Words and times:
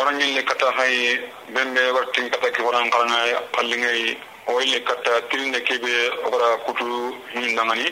oranyin 0.00 0.44
kata 0.44 0.72
hay 0.78 1.20
bembe 1.54 1.82
wartin 1.92 2.30
kata 2.30 2.48
ki 2.50 2.62
waran 2.62 2.90
kalanga 2.90 3.20
kallingai 3.52 4.16
oyle 4.48 4.78
kata 4.80 5.20
tilne 5.30 5.60
kebe 5.68 5.94
ora 6.32 6.56
kutu 6.66 7.14
hindangani 7.34 7.88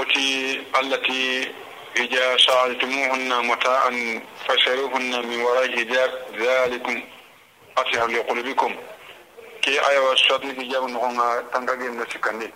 oti 0.00 0.26
allati 0.72 1.50
إذا 1.96 2.36
سألتموهن 2.36 3.46
متاعا 3.46 4.20
فسألوهن 4.48 5.26
من 5.28 5.40
وراء 5.42 5.76
حجاب 5.76 6.10
ذلكم 6.38 7.02
أطهر 7.78 8.06
لقلوبكم 8.06 8.76
كي 9.62 9.88
آية 9.88 9.98
وسطن 9.98 10.56
حجاب 10.60 10.84
نغنى 10.90 11.42
تنغي 11.52 11.88
نسكني 11.88 12.50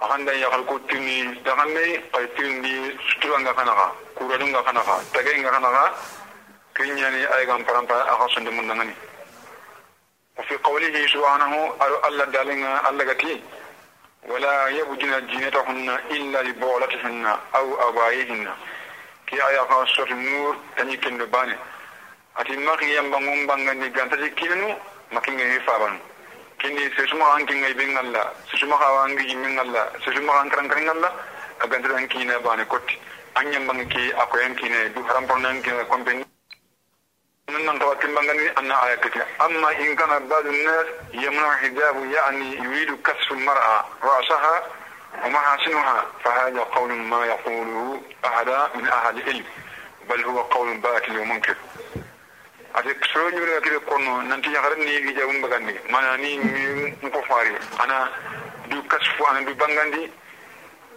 أخند 0.00 0.28
يخلقو 0.28 0.78
تني 0.78 1.24
دغني 1.46 1.86
أي 2.16 2.26
تني 2.26 2.96
سترانغا 3.10 3.52
خنغا 3.52 3.92
كورانغا 4.18 4.62
خنغا 4.62 4.96
تغينغا 5.14 5.52
خنغا 5.52 5.84
كينياني 6.78 7.34
أيغان 7.34 7.64
برامبا 7.64 8.14
أخصن 8.14 8.44
دمون 8.44 8.94
وفي 10.38 10.56
قوله 10.56 11.06
سبحانه 11.06 11.52
الله 12.08 12.24
دالنا 12.24 12.88
الله 12.88 13.04
غتي 13.04 13.42
ولا 14.30 14.68
يبدين 14.68 15.26
جينتهن 15.26 15.88
إلا 16.14 16.42
لبعولتهن 16.42 17.24
أو 17.54 17.66
أبائهن. 17.88 18.46
كي 19.26 19.36
آية 19.48 19.60
خاصة 19.70 20.10
النور 20.10 20.56
تني 20.76 20.96
كن 20.96 21.18
باني. 21.24 21.56
أتي 22.36 22.56
ماكي 22.56 22.96
يمبغون 22.96 23.46
بانغني 23.46 23.92
غانتجي 23.98 24.30
كينو 24.30 24.76
ماكي 25.12 25.30
نغي 25.30 25.60
فابان. 25.60 25.98
كيني 26.60 26.96
سيسما 26.96 27.36
أنكي 27.36 27.54
نغي 27.54 27.72
بين 27.72 27.98
الله 27.98 28.24
سيسما 28.50 28.76
خاوا 28.76 29.06
أنكي 29.06 29.34
من 29.34 29.58
الله 29.64 29.84
سيسما 30.04 30.42
أنكران 30.42 30.68
كرين 30.68 30.90
الله 30.90 31.10
أغانتجي 31.64 31.94
أنكي 31.98 32.24
نباني 32.24 32.64
كوتي. 32.64 32.98
أن 33.38 33.54
يمبغن 33.54 33.88
كي 33.88 34.14
أكو 34.22 34.38
ينكي 34.38 34.88
دو 34.88 35.04
حرام 35.04 35.26
من 37.48 37.64
نقاتل 37.64 38.14
بانغاني 38.14 38.58
أن 38.58 38.72
آياتك 38.72 39.26
أما 39.40 39.70
إن 39.80 39.96
كان 39.96 40.28
بعض 40.28 40.46
الناس 40.46 40.86
يمنع 41.12 41.56
حجاب 41.56 42.10
يعني 42.12 42.56
يريد 42.56 43.02
كسف 43.02 43.32
المرأة 43.32 43.84
رأسها 44.02 44.66
ومحاسنها 45.24 46.06
فهذا 46.24 46.60
قول 46.60 46.92
ما 46.92 47.26
يقوله 47.26 48.02
أحد 48.24 48.48
من 48.74 48.88
أهل 48.88 49.18
العلم. 49.18 49.44
بل 50.08 50.24
هو 50.24 50.40
قول 50.42 50.76
باطل 50.76 51.18
ومنكر. 51.18 51.56
أتك 52.74 53.04
سوى 53.14 53.30
نورا 53.32 53.60
كده 53.60 53.78
قرنو 53.78 54.20
ننتي 54.20 54.52
يغرني 54.52 55.10
إجابة 55.10 55.42
بغني. 55.42 55.74
ما 55.90 56.00
يعني 56.00 56.36
ناني 56.36 56.38
ميم 56.38 56.96
مقفاري 57.02 57.58
أنا 57.84 58.08
دو 58.66 58.82
كسف 58.82 59.22
أنا 59.30 59.40
دو 59.40 59.54
بانغاني 59.54 60.10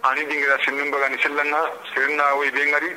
أنا 0.04 0.22
دينغرا 0.22 0.64
سنن 0.66 0.90
بغني. 0.90 1.22
سلنا 1.22 1.70
سرنا 1.94 2.32
وي 2.32 2.50
بيغاري 2.50 2.96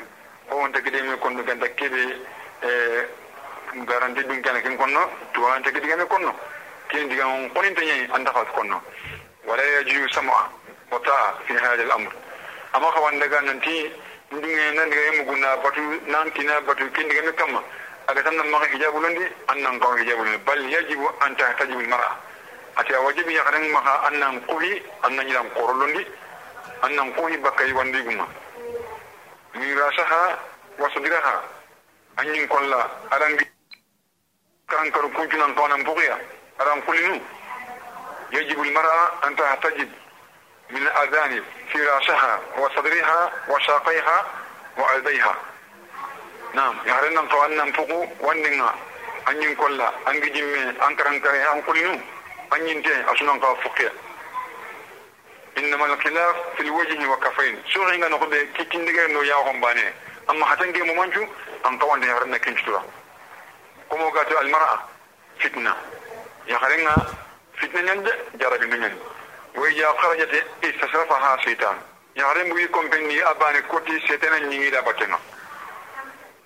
هو 0.52 0.66
أنت 0.66 0.78
كده 0.78 1.02
ميكون 1.02 1.42
بغني. 1.42 1.68
كده 1.68 2.16
آه، 2.64 3.06
garanti 3.84 4.24
dun 4.24 4.42
kana 4.42 4.62
kin 4.62 4.78
konno 4.78 5.10
tuwante 5.34 5.72
kidi 5.72 5.88
kana 5.88 6.06
konno 6.06 6.32
kin 6.88 7.10
diga 7.10 7.26
on 7.28 7.50
konin 7.52 7.76
tanye 7.76 8.08
anda 8.14 8.32
fat 8.32 8.48
konno 8.56 8.82
wala 9.46 9.64
yajiu 9.64 10.08
sam'a 10.10 10.48
wa 10.92 11.00
ta'a 11.04 11.36
fi 11.46 11.54
hadha 11.54 11.84
al-amr 11.84 12.14
amma 12.74 12.92
ka 12.92 13.00
wanda 13.02 13.28
ga 13.28 13.42
nanti 13.42 13.92
ndunge 14.32 14.72
nan 14.74 14.90
diga 14.90 15.12
mu 15.18 15.24
guna 15.26 15.58
batu 15.58 15.82
nan 16.08 16.32
tina 16.32 16.62
batu 16.62 16.90
kin 16.92 17.08
diga 17.10 17.34
kama. 17.34 17.62
Aga 18.08 18.22
tan 18.22 18.36
nan 18.38 18.48
maka 18.50 18.68
hijabu 18.70 19.00
londi 19.02 19.26
annan 19.48 19.80
ka 19.80 19.88
hijabu 19.98 20.24
bal 20.46 20.62
yajibu 20.70 21.10
an 21.22 21.36
tahtajibu 21.36 21.80
al-mar'a 21.82 22.14
ati 22.78 22.94
wajibi 22.94 23.34
ya 23.34 23.44
kan 23.44 23.66
maka 23.72 24.08
annan 24.08 24.42
kuhi 24.46 24.82
annan 25.04 25.26
yilan 25.28 25.50
korolondi 25.58 26.06
annan 26.84 27.12
kuhi 27.14 27.38
bakai 27.42 27.74
wandi 27.74 28.02
guma. 28.06 28.28
Mirasaha 29.56 30.38
wa 30.78 30.90
sadraha 30.94 31.42
anyin 32.18 32.48
kolla 32.48 32.90
arangi 33.10 33.46
كان 34.70 34.92
كانوا 34.92 35.10
كنتنا 35.10 35.46
نقونا 35.48 35.84
بغيا 35.84 36.18
أرام 36.62 36.82
كلنو 36.82 37.20
يجب 38.32 38.62
المرأة 38.62 39.12
أن 39.28 39.36
تحتجب 39.36 39.92
من 40.70 40.82
الأذان 40.82 41.44
في 41.72 41.82
رأسها 41.82 42.42
وصدرها 42.58 43.32
وساقيها 43.48 44.26
وعلبيها. 44.78 45.36
نعم. 46.54 46.76
يهرنا 46.86 47.22
نقونا 47.22 47.64
نفقو 47.64 48.08
واننا 48.20 48.76
أن 49.30 49.44
ينقل. 49.44 49.82
أن 49.82 50.20
جمي 50.22 50.86
أن 50.88 50.96
كرن 50.96 51.20
كره 51.20 51.54
أن 51.54 51.62
كلنو 51.62 52.00
أن 52.54 52.68
ينتهي. 52.68 53.14
أسنا 53.14 53.34
نقوى 53.34 53.56
فقيا 53.64 53.92
إنما 55.58 55.86
الخلاف 55.86 56.36
في 56.58 56.62
الوجه 56.64 57.08
وكفين 57.08 57.64
سوغي 57.74 57.98
نقول؟ 57.98 58.48
كي 58.58 58.64
تندقى 58.64 59.14
نو 59.14 59.22
ياهم 59.22 59.62
باني. 59.62 59.94
أما 60.30 60.46
حتنجي 60.46 60.82
ممانجو 60.82 61.28
أن 61.66 61.80
قوانا 61.80 62.08
يهرنا 62.08 62.38
كنشتوا 62.38 62.80
komo 63.90 64.12
gato 64.12 64.38
almar'a 64.38 64.80
fitna 65.38 65.76
ya 66.48 66.58
kharenga 66.60 66.94
fitna 67.54 67.82
nyande 67.82 68.12
jarabi 68.40 68.68
nyen 68.68 68.96
way 69.56 69.74
ya 69.76 69.94
kharajat 69.94 70.32
istasrafaha 70.62 71.38
shaytan 71.44 71.76
ya 72.16 72.24
kharem 72.26 72.50
bu 72.50 72.70
kompenni 72.72 73.22
abane 73.22 73.62
koti 73.68 74.00
setena 74.08 74.40
nyingi 74.40 74.70
da 74.72 74.82
batena 74.82 75.18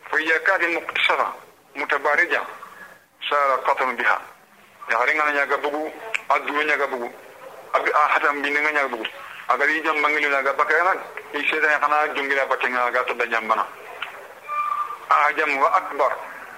fa 0.10 0.20
ya 0.20 0.40
kadi 0.40 0.68
muqtasara 0.76 1.34
mutabarija 1.76 2.42
sara 3.30 3.58
qatan 3.66 3.96
biha 3.96 4.18
ya 4.92 4.98
kharenga 4.98 5.32
nya 5.32 5.46
gabugu 5.46 5.92
adu 6.30 6.64
nya 6.64 6.78
gabugu 6.78 7.10
abi 7.74 7.92
hatam 7.92 8.42
binga 8.42 8.60
nya 8.72 8.82
gabugu 8.88 9.06
agari 9.50 9.82
jambangi 9.82 10.30
na 10.30 10.42
ga 10.44 10.54
bakana 10.54 10.94
iseta 11.34 11.80
kana 11.82 12.08
jungira 12.14 12.46
batena 12.46 12.92
ga 12.92 13.04
to 13.04 13.14
da 13.16 13.26
jambana 13.26 13.66
ajam 15.10 15.58
wa 15.58 15.70
akbar 15.74 16.14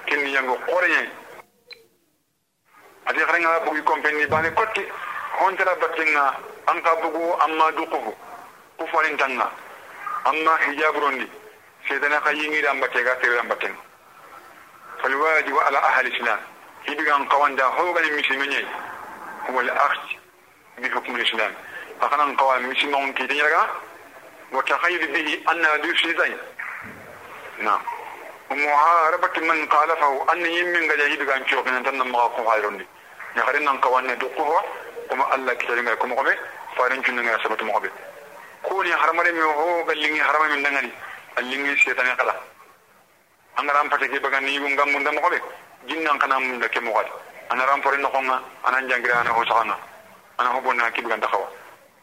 kin 0.05 0.27
yango 0.27 0.55
qoreye 0.65 1.09
ati 3.05 3.19
xarenga 3.19 3.59
bugi 3.65 3.83
compagnie 3.83 4.27
bane 4.27 4.51
kotti 4.53 4.83
hontara 5.39 5.75
battenga 5.75 6.25
an 6.67 6.81
ka 6.81 6.95
bugu 7.01 7.33
amma 7.43 7.71
duquhu 7.71 8.15
ku 8.77 8.85
falintanga 8.87 9.49
amma 10.25 10.57
hijaburondi 10.65 11.27
sedana 11.87 12.21
ka 12.21 12.31
yingira 12.31 12.73
mbatte 12.73 13.03
ga 13.03 13.15
tere 13.15 13.41
mbatten 13.43 13.75
فالواجب 15.01 15.57
على 15.57 15.77
أهل 15.77 16.07
الإسلام 16.07 16.39
يبقى 16.87 17.25
قوان 17.29 17.55
دا 17.55 17.65
هو 17.65 17.97
غني 17.97 18.21
أن 28.51 28.63
ومعاربة 28.63 29.35
من 29.41 29.71
خالفه 29.71 30.33
أن 30.33 30.45
يمن 30.45 30.91
قد 30.91 30.99
يهيد 30.99 31.23
كان 31.23 31.47
شوف 31.47 31.67
من 31.67 31.83
تنم 31.83 32.11
ما 32.11 32.19
قوم 32.19 32.49
خيرون 32.49 32.85
يا 33.37 33.43
خرين 33.43 33.67
أن 33.67 33.77
قوان 33.77 34.17
دقوه 34.17 34.63
وما 35.11 35.53
كتير 35.53 35.81
ما 35.81 35.91
يكون 35.91 36.09
مقبل 36.09 36.37
فارن 36.77 37.01
كنا 37.01 37.21
نعيش 37.21 37.43
سبت 37.43 37.63
مقبل 37.63 37.91
كون 38.63 38.87
يا 38.87 38.95
حرام 38.97 39.19
رمي 39.21 39.43
هو 39.43 39.83
قال 39.87 39.97
لي 39.97 40.23
حرام 40.23 40.51
من 40.51 40.63
دعني 40.63 40.91
اللي 41.37 41.77
شيطان 41.77 42.07
قلا 42.19 42.35
أنا 43.59 43.73
رام 43.73 43.89
فتكي 43.89 44.19
بغني 44.19 44.55
يبون 44.55 44.79
قام 44.79 44.89
من 44.93 45.03
دم 45.03 45.15
مقبل 45.15 45.41
جنان 45.87 46.19
كنا 46.19 46.37
من 46.39 46.59
دك 46.59 46.77
مقبل 46.77 47.09
أنا 47.51 47.65
رام 47.65 47.81
فرين 47.81 48.01
نقونا 48.01 48.41
أنا 48.67 48.87
جانغري 48.89 49.13
أنا 49.13 49.29
هو 49.29 49.45
سخنا 49.45 49.77
أنا 50.39 50.49
هو 50.49 50.59
بنا 50.59 50.89
كي 50.89 51.01
بغن 51.01 51.19
دخوا. 51.19 51.45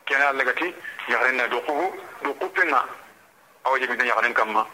كان 0.06 0.22
الله 0.30 0.44
كتي 0.52 0.74
يا 1.08 1.18
خرين 1.18 1.48
دقوه 1.50 1.94
بنا 2.56 2.80
أو 3.66 3.76
جبنا 3.76 4.04
يا 4.04 4.14
خرين 4.14 4.34
كم 4.34 4.64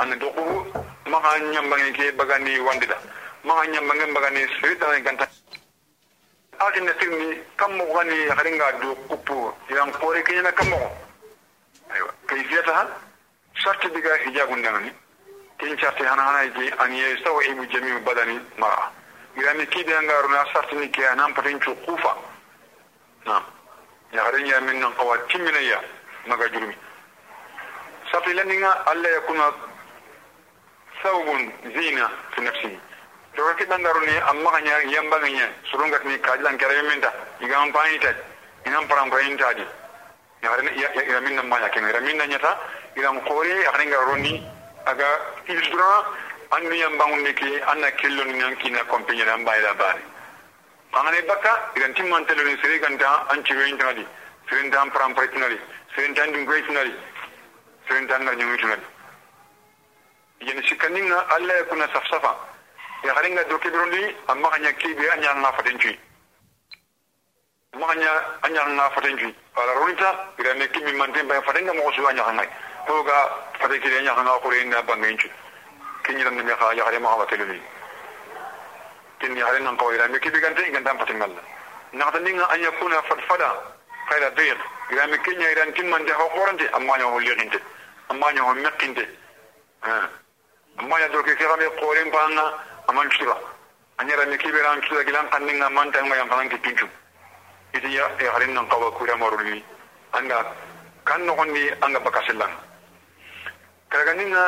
أنا 0.00 0.14
دقوه 0.14 0.84
maka 1.06 1.38
nyambange 1.40 1.92
ke 1.92 2.12
bagani 2.16 2.58
wandida 2.60 2.96
maka 3.44 3.66
nyambange 3.66 4.06
bagani 4.14 4.46
sirita 4.60 4.86
ne 4.92 5.00
ganta 5.02 5.26
akin 6.60 6.84
na 6.84 6.92
tirni 6.94 7.38
kam 7.56 7.76
mo 7.76 7.84
gani 7.94 8.28
haringa 8.30 8.72
do 8.80 8.94
kupu 9.08 9.52
yang 9.70 9.90
kore 9.92 10.22
ke 10.22 10.40
na 10.42 10.52
kam 10.52 10.68
mo 10.70 10.78
aywa 11.90 12.10
kayfiyata 12.26 12.72
ha 12.74 12.86
sharti 13.54 13.88
diga 13.90 14.16
hijabun 14.24 14.62
nangani 14.62 14.92
kin 15.58 15.76
sharti 15.78 16.04
hana 16.04 16.22
hana 16.22 16.48
ji 16.54 16.70
an 16.78 16.92
yastawibu 16.94 17.66
jami'u 17.66 18.00
badani 18.04 18.38
mar'a 18.58 18.90
yani 19.36 19.66
kide 19.66 19.90
ngaru 20.02 20.28
na 20.30 20.44
sharti 20.52 20.76
ni 20.76 20.88
ke 20.88 21.02
anan 21.08 21.34
patin 21.34 21.58
kufa 21.58 22.16
na 23.26 23.42
ya 24.12 24.22
harinya 24.24 24.60
min 24.60 24.78
nan 24.80 24.92
qawatin 24.94 25.42
min 25.42 25.54
ya 25.66 25.80
maga 26.26 26.48
jurumi 26.48 26.76
sharti 28.10 28.32
laninga 28.34 28.86
alla 28.86 29.08
yakuna 29.08 29.50
thawbun 31.02 31.52
zina 31.74 32.08
fi 32.30 32.42
to 32.42 32.70
doga 33.36 33.54
ki 33.58 33.64
dan 33.66 33.82
daruni 33.82 34.16
amma 34.30 34.50
ganya 34.52 34.78
yamba 34.86 35.16
surun 35.70 35.90
ga 35.90 35.98
ni 36.04 36.18
kajlan 36.18 36.56
kare 36.58 36.82
minta. 36.82 37.10
Igam 37.40 37.72
panita 37.72 38.14
igam 38.64 38.86
param 38.86 39.10
panita 39.10 39.52
di 39.54 39.64
ya 40.42 40.50
ya 41.10 41.20
minna 41.20 41.42
ma 41.42 41.58
yakin 41.58 41.84
ya 41.88 42.00
minna 42.00 42.26
nyata 42.26 42.58
igam 42.96 43.18
qori 43.24 43.50
akringa 43.66 43.98
roni 44.06 44.42
aga 44.86 45.06
ilsura 45.48 46.06
annu 46.50 46.74
yamba 46.74 47.04
ngunde 47.06 47.32
ki 47.34 47.60
anna 47.66 47.90
kello 47.92 48.24
nyan 48.24 48.56
ki 48.58 48.70
na 48.70 48.84
kompenya 48.84 49.24
bai 49.44 49.60
da 49.60 49.74
bari 49.74 50.02
pangane 50.92 51.22
baka 51.26 51.72
ila 51.74 51.86
igan 51.86 51.94
timman 51.94 52.24
telo 52.26 52.42
ni 52.42 52.56
sire 52.62 52.78
ganta 52.78 53.26
anchi 53.30 53.54
wentra 53.54 53.92
di 53.92 54.06
sere 54.48 54.62
ndam 54.68 54.90
param 54.90 55.14
panita 55.14 55.48
di 55.48 55.58
sere 55.94 56.08
ndam 56.08 56.30
dungwe 56.32 56.62
sire 56.66 56.94
ndan 57.88 58.04
ndam 58.04 58.22
ngarnyu 58.22 58.56
tunali 58.56 58.91
yen 60.46 60.62
sikanninga 60.62 61.28
alla 61.28 61.54
yakuna 61.54 61.88
safsafa 61.92 62.36
ya 63.04 63.14
haringa 63.14 63.44
do 63.44 63.58
kibironi 63.58 64.14
amma 64.28 64.48
kanya 64.50 64.72
kibi 64.72 65.08
anya 65.10 65.34
nga 65.34 65.52
faten 65.52 65.78
cui 65.78 65.98
amma 67.74 67.86
kanya 67.86 68.10
anya 68.42 68.62
nga 68.66 68.90
faten 68.90 69.16
cui 69.16 69.34
ala 69.56 69.72
ronita 69.74 70.32
ira 70.38 70.54
ne 70.54 70.68
kimi 70.70 70.92
mante 70.92 71.22
ba 71.24 71.42
faten 71.42 71.64
ga 71.66 71.72
mo 71.72 71.90
su 71.92 72.06
anya 72.06 72.22
nga 72.32 72.46
ko 72.86 73.02
ga 73.02 73.18
faten 73.58 73.80
kiri 73.80 73.96
anya 73.98 74.14
nga 74.14 74.38
ko 74.38 74.48
rena 74.50 74.82
bangen 74.82 75.16
cui 75.16 75.30
kinyi 76.02 76.22
ran 76.22 76.34
ne 76.34 76.54
kha 76.54 76.72
ya 76.74 76.84
harima 76.84 77.08
ha 77.08 77.26
teluni 77.26 77.60
kinni 79.18 79.40
harin 79.40 79.64
nan 79.64 79.76
ko 79.76 79.92
ira 79.92 80.06
ne 80.08 80.18
kibi 80.18 80.38
gante 80.38 80.62
ngandam 80.70 80.98
faten 80.98 81.16
ngalla 81.16 81.42
naqdaninga 81.92 82.46
an 82.50 82.60
yakuna 82.60 83.02
fadfada 83.02 83.50
khayra 84.08 84.30
dayq 84.30 84.58
ira 84.90 85.06
me 85.06 85.18
kenya 85.18 85.50
ira 85.50 85.72
timman 85.72 86.04
de 86.04 86.12
ho 86.12 86.28
qorante 86.34 86.68
amma 86.72 86.96
nya 86.98 87.04
ho 87.04 87.18
liqinte 87.18 87.58
amma 88.10 88.32
nya 88.32 88.42
ho 88.42 88.54
meqinte 88.54 89.06
ha 89.80 90.21
amma 90.78 90.98
ya 91.00 91.08
do 91.08 91.22
ke 91.22 91.36
kira 91.36 91.56
me 91.56 91.66
qorin 91.80 92.10
banga 92.10 92.58
aman 92.88 93.10
sura 93.18 93.36
anyara 93.98 94.24
ne 94.24 94.36
kibira 94.36 94.70
an 94.72 94.82
sura 94.88 95.04
gilan 95.04 95.28
kannin 95.30 95.58
na 95.58 95.68
man 95.68 95.90
tan 95.92 96.08
mayan 96.08 96.28
kan 96.28 96.48
pinchu 96.48 96.86
iti 97.74 97.88
ya 97.94 98.08
e 98.18 98.24
harin 98.26 98.52
nan 98.54 98.66
kawa 98.68 98.90
kura 98.92 99.16
maruli 99.16 99.62
anga 100.12 100.44
kan 101.04 101.24
no 101.24 101.34
gondi 101.34 101.70
anga 101.80 102.00
bakasillan 102.00 102.50
kaga 103.90 104.12
ninga 104.14 104.44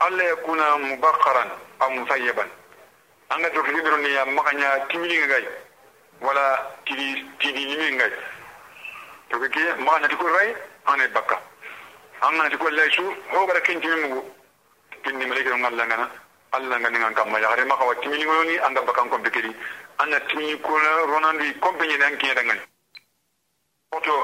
alla 0.00 0.22
yakuna 0.24 0.76
mubakkaran 0.78 1.50
aw 1.80 1.90
musayyaban 1.90 2.48
anga 3.30 3.50
to 3.50 3.62
kibiro 3.62 3.96
ni 3.96 4.12
ya 4.12 4.24
makanya 4.26 4.86
timili 4.88 5.18
ngai 5.26 5.46
wala 6.20 6.44
tidi 6.84 7.24
tidi 7.38 7.64
ni 7.76 7.96
ngai 7.96 8.12
to 9.30 9.38
ke 9.38 9.60
makanya 9.78 10.08
to 10.08 10.26
rai 10.28 10.54
ane 10.86 11.08
bakka 11.12 11.36
anga 12.22 12.48
to 12.50 12.68
laisu 12.70 13.04
ho 13.30 13.46
gara 13.46 13.60
kinti 13.60 13.88
mu 13.88 14.22
kinni 15.06 15.26
malike 15.26 15.54
ngalla 15.54 15.86
ngana 15.86 16.10
allah 16.52 16.78
ngani 16.80 16.98
ngan 16.98 17.14
kamma 17.14 17.38
ya 17.38 17.48
harema 17.48 17.76
kawa 17.78 17.94
timini 18.02 18.24
ngoni 18.26 18.58
anga 18.58 18.82
bakan 18.82 19.08
ko 19.08 19.18
bekeri 19.18 19.54
anna 20.02 20.18
timini 20.26 20.58
ko 20.58 20.74
ronandi 21.06 21.54
kompenye 21.62 21.96
nan 21.96 22.18
kinya 22.18 22.34
dangan 22.34 22.58
oto 23.94 24.16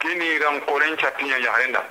kini 0.00 0.38
ran 0.38 0.60
koren 0.64 0.96
chatinya 0.96 1.36
ya 1.36 1.52
harenda 1.52 1.84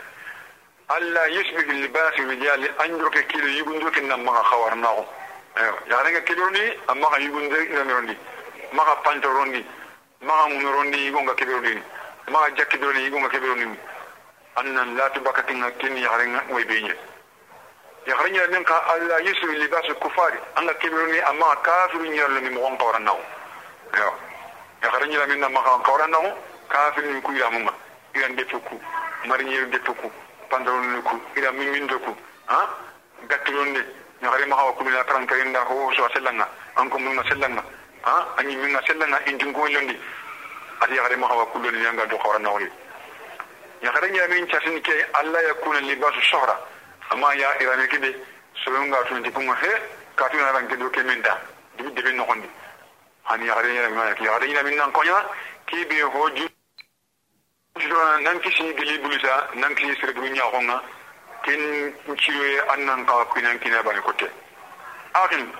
allah 0.89 1.29
yusbihu 1.29 1.71
libas 1.81 2.15
rijal 2.17 2.61
anjuro 2.81 3.09
ke 3.09 3.21
kilo 3.29 3.47
yugundo 3.47 3.91
kin 3.91 4.07
nan 4.07 4.23
maka 4.25 4.41
khawar 4.49 4.75
nawo 4.75 5.05
ya 5.89 5.95
harenga 5.97 6.21
kidoni 6.21 6.73
amma 6.87 7.07
ka 7.09 7.17
yugundo 7.21 7.55
ngamirondi 7.55 8.17
maka 8.73 8.95
pantorondi 9.05 9.61
maka 10.21 10.49
munorondi 10.49 11.11
gonga 11.11 11.35
kibironi 11.35 11.81
maka 12.33 12.49
jakkidoni 12.57 13.09
gonga 13.09 13.29
kibironi 13.29 13.77
annan 14.55 14.95
la 14.97 15.09
tubakatinga 15.09 15.71
kini 15.77 16.01
ya 16.01 16.09
harenga 16.09 16.41
way 16.49 16.65
benye 16.65 16.95
yakharinya 18.05 18.47
min 18.51 18.63
ka 18.63 18.77
alla 18.85 19.19
yusu 19.19 19.47
libasu 19.47 19.95
kufari 19.95 20.37
anga 20.55 20.73
kibiruni 20.75 21.19
amma 21.21 21.55
kafiru 21.63 22.05
nyarlo 22.05 22.39
mi 22.41 22.49
mo 22.49 22.77
qawran 22.77 23.03
naw 23.03 23.17
yo 23.97 24.13
yakharinya 24.83 25.25
min 25.27 25.39
ma 25.39 25.61
ka 25.63 25.79
qawran 25.81 26.11
naw 26.11 26.25
kafiru 26.69 27.13
ni 27.13 27.21
ku 27.21 27.31
ila 27.31 27.49
mumma 27.49 27.73
ila 28.13 28.27
ndefuku 28.29 28.79
marinyer 29.25 29.65
ndefuku 29.67 30.11
pantalon 30.49 31.01
ku 31.01 31.19
ila 31.35 31.51
min 31.51 31.69
min 31.71 31.87
doku 31.87 32.15
ha 32.45 32.69
gattironde 33.27 33.81
yakhari 34.21 34.45
ma 34.45 34.55
ku 34.77 34.83
la 34.83 35.03
karan 35.03 35.25
karinda 35.25 35.65
ho 35.65 35.91
so 35.97 36.07
sellanga 36.13 36.47
an 36.77 36.89
ko 36.89 36.99
mun 36.99 37.23
sellanga 37.25 37.63
ha 38.03 38.27
anyi 38.37 38.55
min 38.55 38.77
sellanga 38.85 39.17
intin 39.25 39.51
ko 39.51 39.65
londi 39.65 39.97
ati 40.81 40.93
yakhari 40.93 41.15
ma 41.17 41.27
ku 41.27 41.57
loni 41.57 41.81
yanga 41.81 42.05
do 42.05 42.17
qawran 42.17 42.43
naw 42.43 42.59
yakharinya 43.81 44.27
min 44.29 44.47
chasin 44.47 44.79
ke 44.81 44.93
alla 45.13 45.41
yakuna 45.41 45.79
libasu 45.79 46.21
shuhra 46.21 46.55
amma 47.11 47.33
ya 47.35 47.49
irame 47.61 47.87
kebe 47.87 48.15
soyon 48.63 48.89
ga 48.89 49.03
tun 49.03 49.23
tikun 49.23 49.47
he 49.61 49.71
ka 50.15 50.27
tun 50.29 50.39
ran 50.39 50.67
do 50.67 50.89
ke 50.89 51.01
minda 51.03 51.39
dibi 51.77 51.91
dibi 51.93 52.13
no 52.15 52.25
kondi 52.25 52.49
hani 53.23 53.45
yare 53.45 53.73
yare 53.73 53.89
ma 53.89 54.13
ki 54.13 54.23
yare 54.23 54.45
ina 54.47 54.63
min 54.63 54.75
nan 54.75 54.91
konya 54.91 55.25
kibe 55.65 56.01
hoju 56.01 56.47
jura 57.79 58.19
nan 58.21 58.39
kisi 58.39 58.73
gili 58.75 58.97
bulisa 58.99 59.49
nan 59.55 59.73
kisi 59.75 59.95
sire 59.99 60.13
dunya 60.13 60.43
honga 60.51 60.81
kin 61.43 61.93
ciwe 62.17 62.61
annan 62.69 63.05
ka 63.05 63.25
kunan 63.25 63.59
kina 63.59 63.83
bane 63.83 64.01
kote. 64.01 64.27
Akin 65.13 65.51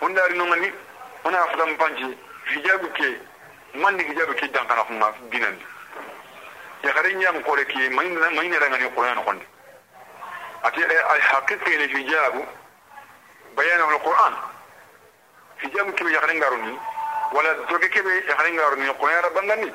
wanda 0.00 0.26
ri 0.28 0.36
no 0.36 0.44
ngani 0.46 0.72
ona 1.24 1.46
fadam 1.46 1.76
panji 1.76 2.16
hijabu 2.50 2.88
ke 2.92 3.20
man 3.74 3.96
ni 3.96 4.04
hijabu 4.04 4.34
ke 4.34 4.50
dan 4.52 4.66
kana 4.66 4.82
kuma 4.84 5.12
dinan 5.30 5.56
ya 6.82 6.92
gare 6.92 7.14
nyam 7.14 7.42
kore 7.42 7.64
ki 7.66 7.88
mai 7.90 8.08
mai 8.08 8.48
ne 8.48 8.58
rangani 8.58 8.90
ko 8.94 9.04
yana 9.04 9.22
kondi 9.22 9.44
الحقيقة 10.64 11.84
الحجاب 11.84 12.46
بيانه 13.56 13.88
القرآن. 13.90 14.34
حجاب 15.62 15.90
كيف 15.90 16.08
يخرين 16.08 16.44
قاروني 16.44 16.78
ولا 17.32 17.52
دوكي 17.52 17.88
كيف 17.88 18.06
يخرين 18.06 18.60
قاروني 18.60 18.84
القرآن 18.84 19.24
ربنا 19.24 19.72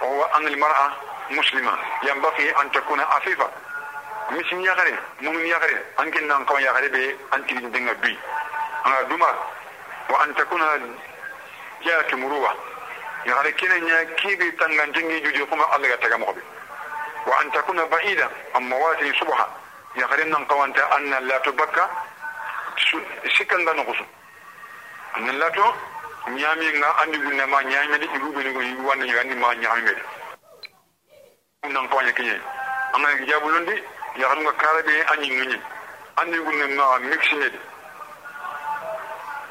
وهو 0.00 0.24
أن 0.24 0.46
المرأة 0.46 0.92
مسلمة 1.30 1.78
ينبغي 2.02 2.60
أن 2.60 2.72
تكون 2.72 3.00
عفيفة. 3.00 3.50
مسلم 4.30 4.60
يخرين 4.60 4.98
مؤمن 5.20 5.46
يخرين 5.46 5.80
أنك 6.00 6.16
نانكو 6.16 6.58
يخرين 6.58 6.90
بي 6.90 7.16
أنت 7.34 7.52
لندن 7.52 7.92
بي. 7.92 8.18
أنا 8.86 9.02
دوما 9.02 9.34
وأن 10.10 10.34
تكون 10.34 10.96
جاءت 11.82 12.14
مروة. 12.14 12.54
يخرين 13.26 13.52
كنا 13.52 14.02
كيف 14.02 14.60
تنغنجنجي 14.60 15.20
جوجي 15.20 15.44
كما 15.46 15.76
الله 15.76 15.88
يتغمق 15.88 16.30
بي 16.30 16.40
وأن 17.26 17.52
تكون 17.52 17.84
بعيدة 17.84 18.30
عن 18.54 18.62
مواتن 18.62 19.12
صبحا. 19.20 19.46
يغرن 19.96 20.34
قوانت 20.34 20.78
أن 20.78 21.10
لا 21.10 21.38
تبكى. 21.38 21.88
شكا 23.26 23.56
بنغص 23.56 23.96
أن 25.16 25.26
لا 25.26 25.48
تبكى 25.48 25.72
نيامي 26.28 26.70
نا 26.70 27.02
أني 27.02 27.16
بنا 27.16 27.46
ما 27.46 27.62
نيامي 27.62 27.98
دي 27.98 28.04
يبوب 28.04 28.38
نيغو 28.38 28.60
يبوب 28.60 28.90
أني 28.90 29.08
يغني 29.08 29.34
ما 29.34 29.54
نيامي 29.54 29.90
دي 29.94 30.02
أنا 31.64 31.80
قوانت 31.80 32.16
كي 32.16 32.22
يجي 32.22 32.40
أنا 32.94 33.10
يجابلون 33.10 33.64
دي 33.64 33.82
يغرن 34.16 34.50
كاربي 34.50 35.02
أني 35.02 35.28
نيني 35.28 35.60
أني 36.20 36.38
بنا 36.38 36.66
ما 36.66 36.98
ميكسي 36.98 37.48
دي 37.48 37.58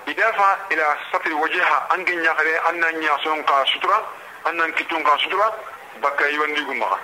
يدافع 0.08 0.58
إلى 0.72 0.98
سطر 1.14 1.34
وجهها 1.34 1.88
أنجي 1.94 2.16
نيغري 2.16 2.58
أنني 2.70 3.10
أصنقى 3.10 3.66
سترى 3.66 4.08
أنني 4.48 4.72
كتنقى 4.72 5.18
سترى 5.20 5.54
بكا 6.02 6.26
يواندي 6.26 6.62
قمها. 6.62 7.00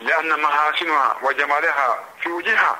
لأن 0.00 0.40
محاسنها 0.40 1.16
وجمالها 1.22 2.04
في 2.20 2.28
وجهها. 2.28 2.76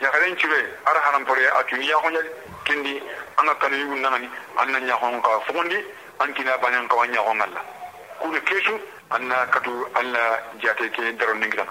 يا 0.00 0.10
خلين 0.10 0.36
تشوي 0.36 0.66
أرى 0.88 1.00
حرام 1.00 1.24
بري 1.24 1.48
أتوني 1.48 1.86
يا 1.86 1.96
خوني 1.96 2.18
كندي 2.66 3.02
أنا 3.38 3.52
يقول 3.62 4.00
نغني 4.00 4.28
أنا 4.58 4.78
يا 4.78 4.94
خون 4.94 5.22
كا 5.22 5.38
فوندي 5.38 5.84
أن 6.22 6.34
كنا 6.34 6.56
بانيان 6.56 6.88
كوان 6.88 7.14
يا 7.14 7.20
خون 7.20 7.42
الله. 7.42 7.62
كل 8.22 8.38
كيسو 8.38 8.78
أنا 9.12 9.44
كتو 9.44 9.86
أنا 9.96 10.42
جاتي 10.62 10.88
كي 10.88 11.12
درون 11.12 11.40
نغلا 11.40 11.66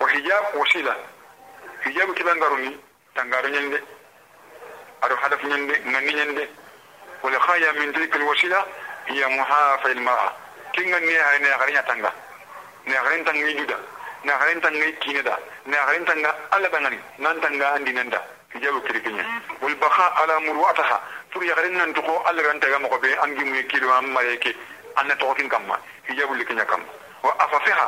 وحجاب 0.00 0.44
وسيلة. 0.54 0.96
حجاب 1.84 2.14
كلا 2.14 2.34
نغروني 2.34 2.76
تنغارو 3.16 3.48
نيندي 3.48 3.80
أرو 5.04 5.14
هدف 5.14 5.44
نيندي 5.44 5.78
نغني 5.78 6.12
نيندي 6.14 6.48
والخايا 7.22 7.72
من 7.72 7.92
تلك 7.92 8.16
الوسيلة 8.16 8.66
هي 9.06 9.26
محافظة 9.26 9.92
المرأة 9.92 10.32
كي 10.72 10.90
نغني 10.90 11.18
هاي 11.18 11.38
نغرينا 11.38 11.80
تنغا. 11.80 12.12
garin 12.86 13.24
tanga 13.24 13.50
juda 13.58 13.76
na 14.24 14.38
garin 14.38 14.60
tanga 14.60 14.92
kinida 15.00 15.38
na 15.66 15.76
garin 15.86 16.04
tanga 16.04 16.30
alla 16.50 16.68
bangani 16.68 16.98
nan 17.18 17.40
tanga 17.40 17.72
andi 17.74 17.92
nanda 17.92 18.20
hijabu 18.54 18.80
kirkinya 18.82 19.24
wal 19.60 19.74
baqa 19.76 20.06
ala 20.22 20.40
murwataha 20.40 21.00
tur 21.32 21.42
ya 21.44 21.54
garin 21.54 21.76
nan 21.76 21.92
to 21.94 22.02
ko 22.02 22.22
alla 22.26 22.42
ran 22.42 22.60
taga 22.60 22.78
mo 22.78 22.88
be 22.98 23.08
angi 23.24 23.44
mu 23.44 23.62
kilo 23.68 23.90
am 23.92 24.12
mareke 24.12 24.54
anna 24.96 25.16
to 25.16 25.34
kin 25.34 25.48
kamma 25.48 25.78
hijabu 26.08 26.34
likinya 26.34 26.64
kam 26.64 26.80
wa 27.22 27.32
afafiha 27.38 27.86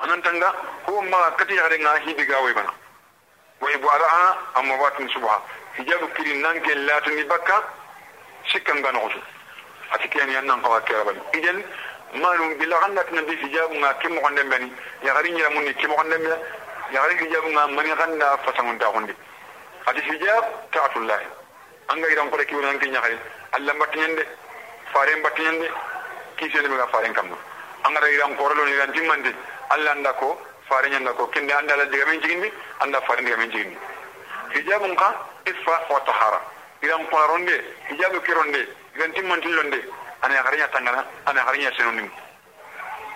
anan 0.00 0.22
tanga 0.22 0.52
ko 0.86 1.00
ma 1.02 1.30
kati 1.36 1.54
ya 1.54 1.68
garin 1.68 1.86
hibi 2.06 2.24
gawe 2.26 2.52
bana 2.54 2.72
wa 3.60 3.68
ibwaraha 3.72 4.38
amma 4.54 4.74
watun 4.76 5.08
subha 5.08 5.40
hijabu 5.76 6.08
kirin 6.16 6.40
nan 6.42 6.60
ke 6.60 6.74
latuni 6.74 7.24
bakka 7.24 7.62
sikkan 8.52 8.82
gano 8.82 9.10
atikiyan 9.92 10.30
yan 10.30 10.46
nan 10.46 10.62
kawa 10.62 10.80
kera 10.82 11.04
bani 11.04 11.20
idan 11.34 11.62
manu 12.14 12.54
bila 12.58 12.80
ganna 12.80 13.04
tan 13.04 13.24
bi 13.24 13.36
hijabu 13.36 13.74
nga 13.78 13.94
kim 14.00 14.14
mo 14.14 14.28
ndem 14.30 14.48
bani 14.48 14.72
ya 15.02 15.14
gari 15.14 15.30
nyira 15.32 15.50
mun 15.50 15.64
ni 15.64 15.74
kim 15.74 15.90
mo 15.90 16.02
ndem 16.02 16.24
ya 16.92 17.00
gari 17.02 17.14
hijabu 17.18 17.48
nga 17.50 17.66
mani 17.68 17.90
ganna 17.94 18.36
fasangun 18.44 18.78
ta 18.78 18.90
gondi 18.90 19.14
ati 19.86 20.00
hijab 20.00 20.44
ta'atullah 20.72 21.20
anga 21.88 22.08
iran 22.10 22.30
ko 22.30 22.36
ki 22.36 22.54
wonan 22.54 22.78
kinya 22.78 23.00
gari 23.00 23.18
allah 23.52 23.74
batiyande 23.78 24.26
fare 24.92 25.16
batiyande 25.22 25.70
ki 26.36 26.50
sene 26.50 26.68
ga 26.68 26.86
fare 26.88 27.12
kam 27.12 27.30
anga 27.84 28.08
iran 28.10 28.34
ko 28.36 28.48
rolo 28.48 28.64
ni 28.64 28.74
ran 28.76 28.92
timmande 28.92 29.34
allah 29.70 29.92
anda 29.92 30.12
ko 30.14 30.38
fare 30.68 30.88
nyanda 30.90 31.12
ko 31.12 31.26
kende 31.28 31.52
anda 31.52 31.76
la 31.76 31.84
diga 31.84 32.06
men 32.06 32.20
jigindi 32.20 32.50
anda 32.80 33.00
fare 33.02 33.22
diga 33.22 33.36
men 33.36 33.50
jigindi 33.50 33.78
hijabu 34.50 34.86
nga 34.86 35.14
ifa 35.46 35.86
wa 35.88 36.00
tahara. 36.00 36.40
Iran 36.82 37.06
ko 37.06 37.16
ronde 37.28 37.54
hijabu 37.88 38.20
kironde 38.20 38.66
iran 38.96 39.12
timmantillonde 39.12 39.78
ana 40.22 40.42
harinya 40.42 40.68
tangana 40.68 41.04
ana 41.26 41.40
harinya 41.40 41.70
senonim 41.76 42.10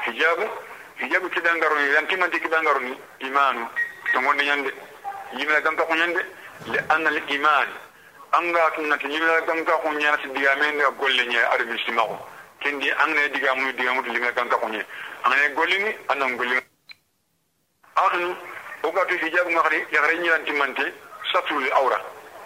hijabu 0.04 0.48
hijabu 0.96 1.28
kidangaro 1.30 1.76
ni 1.76 1.94
yanti 1.94 2.16
man 2.16 2.30
kidangaro 2.30 2.80
ni 2.80 2.98
imanu 3.20 3.68
to 4.12 4.20
ngonde 4.20 4.44
nyande 4.44 4.70
yimna 5.32 5.60
gam 5.60 5.76
ko 5.76 5.94
nyande 5.94 6.24
li 6.66 6.78
anna 6.88 7.08
al 7.08 7.20
iman 7.28 7.68
anga 8.32 8.70
tunna 8.74 8.96
tinyina 8.98 9.40
ganga 9.46 9.72
ko 9.72 9.92
nyana 9.92 10.16
ti 10.18 10.28
diga 10.28 10.54
men 10.56 10.78
ga 10.78 10.90
golle 10.90 11.26
nya 11.26 11.50
arbi 11.50 11.78
simago 11.84 12.18
kendi 12.60 12.90
angne 12.90 13.28
diga 13.30 13.54
mu 13.54 13.72
diga 13.72 13.92
mu 13.92 14.02
linga 14.02 14.32
ganga 14.32 14.56
ko 14.56 14.68
nya 14.68 14.84
angne 15.22 15.54
gollini 15.54 15.96
anan 16.08 16.36
gollini 16.36 16.62
akhnu 17.94 18.36
o 18.82 18.90
ga 18.90 19.04
to 19.06 19.14
hijab 19.14 19.48
ngari 19.48 19.86
ya 19.90 20.00
gari 20.00 20.18
nya 20.18 20.38
timante 20.44 20.92
satul 21.32 21.70
awra 21.72 22.00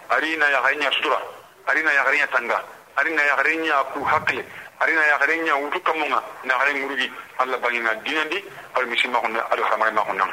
arina 0.09 0.49
ya 0.49 0.61
gari 0.61 0.77
nya 0.77 0.91
sutura 0.91 1.21
arina 1.67 1.91
ya 1.93 2.03
gari 2.03 2.17
nya 2.17 2.27
tanga 2.27 2.63
arina 2.99 3.15
na 3.15 3.23
yagare 3.23 3.55
nya 3.57 3.83
ku 3.93 4.03
hakle. 4.03 4.43
Ari 4.79 4.93
na 4.93 5.01
yagare 5.07 5.37
nya 5.43 5.55
wutu 5.55 5.79
kamunga. 5.81 6.21
Na 6.43 6.57
gari 6.57 6.73
murugi 6.79 7.11
alla 7.37 7.57
bangina 7.57 7.95
dinandi 8.03 8.43
al 8.75 8.85
misima 8.87 9.19
kunna 9.19 9.39
al 9.49 9.59
haramay 9.63 9.91
ma 9.91 10.01
kunna 10.03 10.27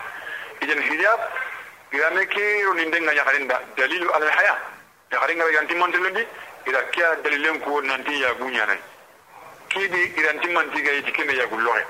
idan 0.61 0.83
hijab 0.83 1.21
gane 1.91 2.27
ke 2.27 2.63
ronin 2.67 2.91
denga 2.91 3.13
yagare 3.13 3.39
nda. 3.39 3.61
Dalilu 3.77 4.11
al 4.11 4.23
haya. 4.23 4.57
Yagare 5.13 5.35
ngara 5.35 5.51
yanti 5.53 5.75
mantelondi 5.75 6.27
ida 6.67 6.83
kya 6.91 7.17
dalilen 7.23 7.61
ko 7.61 7.81
nanti 7.81 8.21
ya 8.21 8.35
gunya 8.35 8.67
nai 8.67 8.79
kibi 9.69 10.13
iranti 10.17 10.49
manti 10.49 10.83
ga 10.83 10.91
kende 11.13 11.35
ya 11.37 11.47
gullohe. 11.47 11.85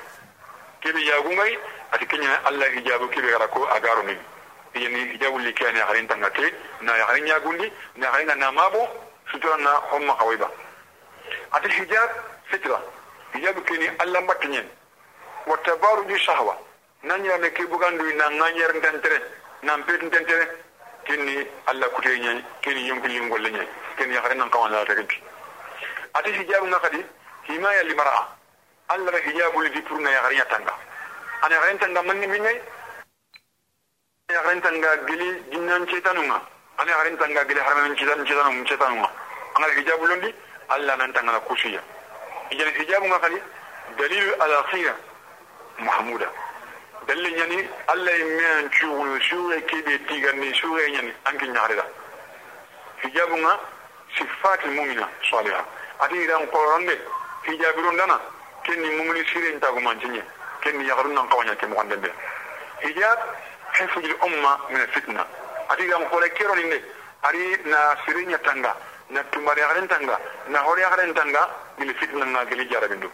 Kibi 0.80 1.06
ya 1.06 1.20
gungai 1.22 1.58
ati 1.92 2.06
kenya 2.06 2.44
alla 2.44 2.66
hijabu 2.66 3.08
kibi 3.08 3.28
gara 3.28 3.48
ko 3.48 3.64
agaro 3.64 4.02
ni. 4.02 4.16
Yani 4.74 5.12
hijabu 5.12 5.38
likani 5.38 5.78
yagare 5.78 6.02
ntanga 6.02 6.30
te 6.30 6.52
na 6.82 6.92
yagare 6.96 7.20
nya 7.20 7.38
na 7.96 8.10
gari 8.12 8.24
na 8.24 8.52
mabo 8.52 8.88
sutura 9.32 9.56
na 9.56 9.70
homma 9.90 10.14
kawaiba 10.14 10.50
atel 11.52 11.70
hijab 11.72 12.10
fitra 12.50 12.80
hijabu 13.34 13.60
kini 13.62 13.88
allah 13.98 14.20
mbatta 14.22 14.48
ñen 14.48 14.66
wa 15.46 15.56
tabaruju 15.58 16.18
sahwa 16.18 16.56
nañirane 17.02 17.50
ke 17.52 17.66
buganduy 17.66 18.14
na 18.14 18.28
ŋañer 18.30 18.72
ntentere 18.76 19.18
nan 19.62 19.84
pet 19.84 20.02
ntentere 20.02 20.46
kenni 21.04 21.46
allah 21.66 21.88
kute 21.90 22.08
ñayi 22.18 22.44
kenni 22.60 22.86
yonki 22.88 23.08
lingolle 23.08 23.50
ñayi 23.50 23.68
kenni 23.96 24.14
yakare 24.14 24.34
nan 24.34 24.50
kawanlala 24.50 24.84
tegenpi 24.86 25.22
ate 26.14 26.28
hijabu 26.32 26.66
nga 26.66 26.78
kadi 26.80 27.04
himaya 27.48 27.82
limaraa 27.82 28.26
allah 28.88 29.10
ra 29.12 29.18
hijabu 29.18 29.62
lidi 29.62 29.80
pour 29.82 30.00
na 30.00 30.10
yakare 30.10 30.34
ñattanga 30.36 30.72
ana 31.42 31.54
yakare 31.54 31.72
ntanga 31.74 32.02
manni 32.02 32.26
mi 32.26 32.38
ñayi 32.40 32.60
yakare 34.32 34.54
ntanga 34.56 34.96
gili 35.06 35.42
dinnan 35.50 35.86
cetanunga 35.86 36.40
ana 36.78 36.90
yakare 36.90 37.10
ntanga 37.10 37.44
gili 37.44 37.60
haramamen 37.60 37.96
cetanunga 38.66 39.08
angara 39.54 39.72
hijabu 39.74 40.06
londi 40.06 40.34
allah 40.68 40.96
nan 40.96 41.12
tanga 41.12 41.40
kusiya 41.40 41.80
ijan 42.50 42.70
hijabu 42.78 43.06
ngakadi 43.06 43.38
dalilu 43.98 44.32
ala 44.40 44.62
khira 44.70 44.94
mahmuda 45.78 46.28
dalilin 47.06 47.38
yani 47.38 47.68
allah 47.88 48.12
yi 48.18 48.24
miyan 48.24 48.70
ciwo 48.70 49.20
shure 49.20 49.60
kebe 49.66 49.98
tiganni 50.08 50.54
shure 50.54 50.90
yani 50.92 51.12
an 51.24 51.38
kin 51.38 51.54
yare 51.54 51.74
da 51.76 51.84
hijabu 53.02 53.36
nga 53.36 53.58
sifatil 54.18 54.70
mu'mina 54.70 55.08
salihah 55.30 55.64
ati 56.00 56.14
idan 56.24 56.46
qoronde 56.50 56.98
hijabiron 57.46 57.96
dana 57.96 58.20
kenni 58.64 58.90
mumini 58.96 59.24
sire 59.32 59.52
nta 59.56 59.68
ko 59.72 59.80
mantinye 59.80 60.22
kenni 60.60 60.84
yagarun 60.88 61.12
nan 61.14 61.28
kawanya 61.28 61.54
ke 61.56 61.66
mo 61.66 61.76
kandende 61.76 62.10
hijab 62.82 63.18
hifzul 63.78 64.14
umma 64.26 64.58
min 64.70 64.86
fitna 64.92 65.24
ati 65.68 65.82
idan 65.84 66.04
qore 66.10 66.28
kero 66.34 66.54
ni 66.54 66.80
ari 67.22 67.56
na 67.64 67.96
sirinya 68.04 68.38
tanga 68.38 68.74
na 69.10 69.22
tumari 69.24 69.60
yagaren 69.60 69.86
tanga. 69.88 70.18
Na 70.48 70.58
hori 70.62 70.82
yagaren 70.82 71.14
tanga 71.14 71.48
min 71.78 71.92
fitna 71.94 72.24
nga 72.24 72.44
gili 72.46 72.66
jarabindu. 72.68 73.10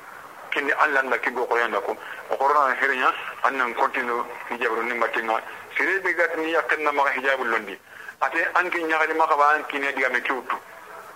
Kindi 0.50 0.72
allah 0.72 1.02
na 1.02 1.16
kigo 1.18 1.46
ko 1.46 1.56
yanda 1.56 1.80
ko 1.80 1.96
o 2.30 2.36
korona 2.36 2.74
herinya 2.76 3.12
annan 3.44 3.74
kontinu 3.74 4.24
hijabru 4.50 4.82
ni 4.82 4.94
matinga. 4.94 5.40
Sire 5.76 6.00
be 6.00 6.12
gat 6.14 6.36
ni 6.36 6.52
yakanna 6.52 6.92
ma 6.92 7.08
hijabul 7.10 7.48
londi. 7.48 7.78
Ate 8.20 8.40
anki 8.54 8.84
nyagali 8.84 9.14
maka 9.14 9.36
ba 9.36 9.56
anki 9.56 9.78
ne 9.78 9.92
diga 9.92 10.08
me 10.10 10.20
tutu 10.20 10.56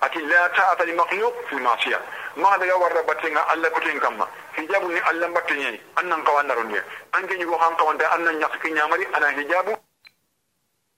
ati 0.00 0.20
la 0.26 0.48
ta'ata 0.50 0.84
li 0.84 0.92
makhluq 0.92 1.34
fi 1.48 1.56
ma'siyah. 1.56 2.00
Ma 2.36 2.56
daga 2.58 2.76
warra 2.76 3.02
batinga 3.02 3.46
allah 3.48 3.70
ko 3.70 3.80
tin 3.80 3.98
kamma. 3.98 4.26
Hijabu 4.56 4.88
ni 4.88 5.00
allah 5.00 5.28
batinye 5.28 5.80
annan 5.96 6.24
kawanna 6.24 6.54
ronde 6.54 6.82
anki 7.12 7.36
ni 7.36 7.44
go 7.44 7.56
han 7.58 7.76
kawanda 7.76 8.10
annan 8.12 8.38
nyakki 8.40 8.72
nyamari 8.72 9.06
ana 9.12 9.30
hijabu. 9.36 9.76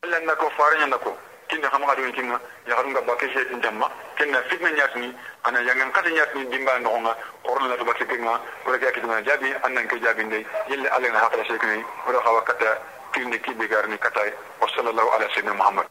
Allah 0.05 0.21
na 0.23 0.35
ko 0.37 0.49
faranya 0.57 0.87
na 0.87 0.99
ko 0.99 1.19
kinda 1.49 1.69
xam 1.71 1.83
xadu 1.87 2.13
kinga 2.13 2.41
ya 2.67 2.77
xadu 2.77 2.89
nga 2.91 3.01
bakke 3.01 3.27
he 3.35 3.45
tin 3.49 3.61
jamma 3.63 3.89
kenna 4.17 4.43
fitna 4.49 4.71
nyatni 4.71 5.15
ana 5.45 5.61
yangan 5.61 5.91
kata 5.93 6.11
nyatni 6.11 6.45
dimba 6.51 6.79
no 6.79 6.99
nga 7.01 7.17
korna 7.43 7.69
la 7.69 7.77
to 7.77 7.85
bakke 7.85 8.05
kinga 8.07 8.41
ko 8.65 8.71
rek 8.73 8.83
yakiti 8.83 9.07
jabi 9.27 9.55
annan 9.65 9.87
ke 9.89 9.97
jabi 10.01 10.25
ndey 10.25 10.47
yelle 10.69 10.89
allah 10.89 11.11
na 11.13 11.19
hakala 11.19 11.45
shekni 11.45 11.83
ko 12.05 12.13
do 12.13 12.21
xawa 12.21 12.43
kata 12.43 12.79
kinni 13.13 13.41
ki 13.41 13.55
be 13.55 13.67
garni 13.69 13.99
kata 13.99 14.21
wa 14.61 14.69
sallallahu 14.77 15.11
ala 15.15 15.27
sayyidina 15.29 15.55
muhammad 15.55 15.87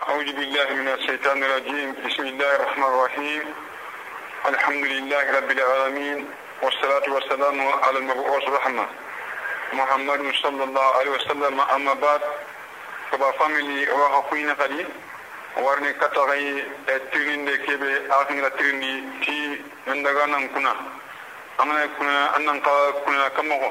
أعوذ 0.00 0.32
بالله 0.32 0.68
من 0.80 0.88
الشيطان 0.88 1.44
الرجيم 1.44 1.88
بسم 2.08 2.24
الله 2.26 2.50
الرحمن 2.56 2.84
الرحيم 2.84 3.44
الحمد 4.48 4.84
لله 4.84 5.24
رب 5.38 5.50
العالمين 5.50 6.18
والصلاة 6.62 7.06
والسلام 7.14 7.56
على 7.84 7.98
المبعوث 7.98 8.44
رحمة 8.48 8.86
محمد 9.72 10.34
صلى 10.42 10.64
الله 10.64 10.86
عليه 10.96 11.10
وسلم 11.10 11.60
أما 11.60 11.92
بعد 11.94 12.20
kaba 13.10 13.32
family 13.38 13.86
wa 13.90 14.08
hakuina 14.14 14.54
kadi 14.54 14.86
warni 15.62 15.92
katagai 15.94 16.64
tirinde 17.12 17.54
kebe 17.66 17.90
akhira 18.20 18.50
tirindi 18.58 18.92
ti 19.24 19.36
ndaga 19.86 20.26
nan 20.26 20.48
kuna 20.48 20.72
amana 21.58 21.88
kuna 21.98 22.34
annan 22.36 22.60
ka 22.60 22.70
kuna 23.04 23.30
kamako 23.30 23.70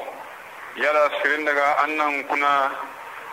yala 0.76 1.10
sirin 1.22 1.44
daga 1.44 1.82
annan 1.84 2.24
kuna 2.28 2.70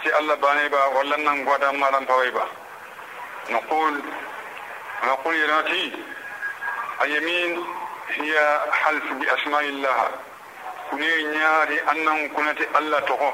ci 0.04 0.10
Allah 0.12 0.36
bane 0.38 0.70
ba 0.70 0.90
wallan 0.96 1.24
nan 1.24 1.44
gwada 1.46 1.72
maran 1.74 2.06
pawai 2.06 2.32
ba 2.32 2.46
نقول 3.50 4.02
نقول 5.04 5.36
يناتي 5.36 5.92
اليمين 7.02 7.66
هي 8.10 8.60
حلف 8.72 9.04
بأسماء 9.12 9.62
الله 9.64 10.10
كني 10.92 11.24
نياري 11.24 11.82
أنهم 11.92 12.28
كنت 12.34 12.58
الله 12.78 13.00
تقو 13.00 13.32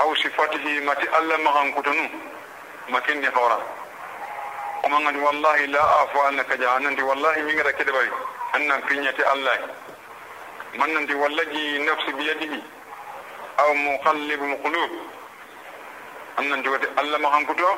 أو 0.00 0.14
صفاته 0.14 0.80
ما 0.80 1.18
الله 1.18 1.36
مغان 1.36 1.72
كتنو 1.72 2.08
ما 2.88 3.00
كني 3.00 3.30
فورا. 3.30 3.60
ومن 4.84 5.16
والله 5.16 5.56
لا 5.56 5.82
أعفو 5.82 6.28
أنك 6.28 6.52
جاء 6.52 7.02
والله 7.02 7.34
من 7.38 7.60
غير 7.60 7.70
كده 7.70 7.92
بري 7.92 8.10
أن 8.56 8.80
كنية 8.80 9.32
الله. 9.32 9.58
من 10.74 10.96
أنت 10.96 11.10
والله 11.10 11.78
نفسي 11.78 12.12
بيده. 12.12 12.62
أو 13.60 13.74
مقلب 13.74 14.42
القلوب 14.42 14.90
أن 16.38 16.52
أنت 16.52 16.66
الله 16.98 17.18
مغان 17.18 17.44
كتنو 17.46 17.72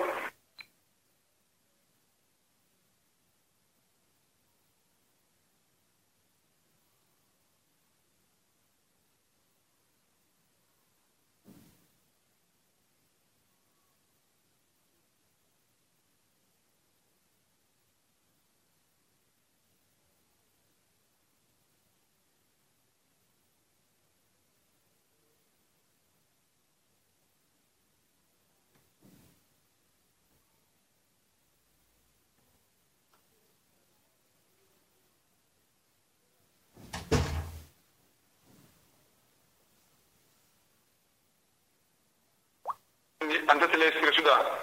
أن 43.51 43.61
تتلسك 43.61 44.17
سودا 44.17 44.59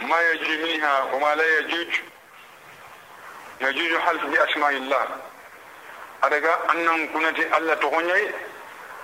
ما 0.00 0.20
يجي 0.30 0.62
منها 0.62 1.02
وما 1.02 1.34
لا 1.34 1.58
يجوج. 1.58 1.94
يجوج 3.60 4.00
حلف 4.00 4.24
بأسماء 4.24 4.70
الله. 4.70 5.08
أدقى 6.22 6.70
أن 6.70 7.08
كنت 7.08 7.38
ألا 7.38 7.74
تغني. 7.74 8.30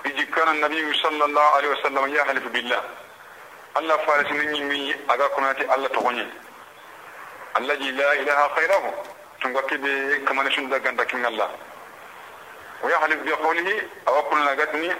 يجي 0.05 0.25
كان 0.25 0.47
النبي 0.47 0.93
صلى 0.93 1.25
الله 1.25 1.41
عليه 1.41 1.67
وسلم 1.67 2.15
يحلف 2.15 2.47
بالله. 2.47 2.83
الله 3.77 3.97
فارس 3.97 4.31
مني 4.31 4.61
مي 4.63 4.95
أدقى 5.09 5.29
كنت 5.29 5.59
ألا 5.61 5.87
تغني. 5.87 6.27
الذي 7.57 7.91
لا 7.91 8.13
إله 8.13 8.47
خيره. 8.55 9.03
تنقى 9.41 9.77
بي 9.77 10.19
كما 10.19 10.43
نشن 10.43 10.69
دقا 10.69 11.27
الله. 11.27 11.49
ويحلف 12.83 13.19
بقوله 13.21 13.81
أو 14.07 14.23
كنا 14.23 14.49
قدني 14.49 14.95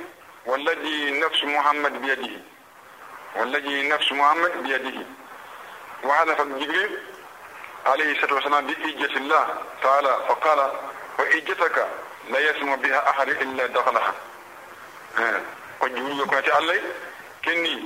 والذي 0.45 1.19
نفس 1.19 1.43
محمد 1.43 2.01
بيده. 2.01 2.50
والذي 3.35 3.89
نفس 3.89 4.11
محمد 4.11 4.63
بيده. 4.63 5.05
وحلف 6.03 6.41
جبريل 6.41 7.00
عليه 7.85 8.11
الصلاة 8.15 8.33
والسلام 8.33 8.67
بإجة 8.67 9.17
الله 9.17 9.47
تعالى 9.83 10.19
فقال 10.29 10.71
وإجتك 11.19 11.88
لا 12.29 12.39
يسمع 12.39 12.75
بها 12.75 13.09
أحد 13.09 13.29
إلا 13.29 13.65
دخلها. 13.65 14.13
قد 15.79 15.95
جبريل 15.95 16.25
كنت 16.25 16.50
علي؟ 16.50 16.81
كني 17.45 17.85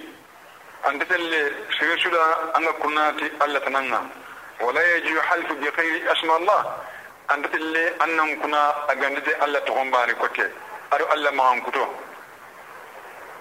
أن 0.87 0.99
تتل 0.99 1.55
سيسولا 1.79 2.57
أن 2.57 2.65
كناتي 2.65 3.25
ألا 3.25 3.59
تنانا 3.59 4.09
ولا 4.61 4.95
يجي 4.95 5.21
حلف 5.21 5.51
بخير 5.51 6.11
اسم 6.11 6.31
الله 6.31 6.77
أن 7.31 7.43
تتل 7.43 7.77
أن 7.77 8.41
كنا 8.41 8.91
أغندي 8.91 9.43
ألا 9.43 9.59
تغنباني 9.59 10.13
كوتي. 10.13 10.49
أدو 10.93 11.05
ألا 11.13 11.31
ما 11.31 11.53
أنكتو 11.53 11.87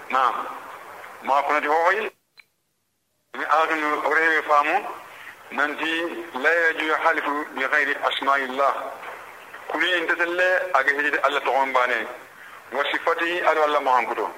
نعم. 0.09 0.35
ما 1.25 1.41
كنت 1.41 1.67
هوي 1.67 2.11
من 3.35 3.45
آخر 3.45 4.05
أوريه 4.05 4.41
فامو 4.41 4.85
ننتي 5.53 6.25
لا 6.35 6.71
يجي 6.71 6.97
حلف 6.97 7.25
بغير 7.29 8.09
أسماء 8.09 8.37
الله 8.37 8.93
كل 9.69 9.93
انت 9.93 10.11
تتل 10.11 10.41
أغندي 10.77 11.09
ألا 11.09 11.39
تغنباني 11.39 12.07
وصفته 12.73 13.51
أدو 13.51 13.65
ألا 13.65 13.79
ما 13.79 13.99
أنكتو 13.99 14.29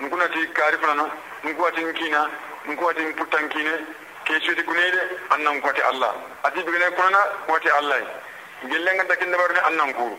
نكونا 0.00 0.26
تي 0.26 0.46
كارفنا 0.46 1.10
نكونا 1.44 1.70
تيم 1.76 1.90
كينا 1.92 2.30
نكونا 2.68 2.92
تيم 2.92 3.12
بطنكيني 3.12 3.76
ke 4.24 4.40
cuti 4.40 4.62
gunede 4.64 5.00
annan 5.30 5.60
kwati 5.60 5.80
allah 5.82 6.14
ati 6.44 6.62
bigene 6.64 6.90
kunana 6.96 7.18
kwati 7.46 7.68
allah 7.68 8.00
gellenga 8.70 9.04
takin 9.04 9.30
da 9.30 9.36
barne 9.38 9.60
annan 9.68 9.92
kuru 9.94 10.16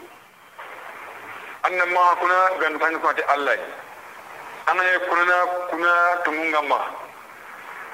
annan 1.64 1.90
ma 1.90 2.16
kuna 2.22 2.38
gantan 2.62 3.00
kwati 3.02 3.22
allah 3.34 3.58
annan 4.68 5.00
kunana 5.10 5.38
kuna 5.70 5.92
tumunga 6.24 6.62
ma 6.70 6.80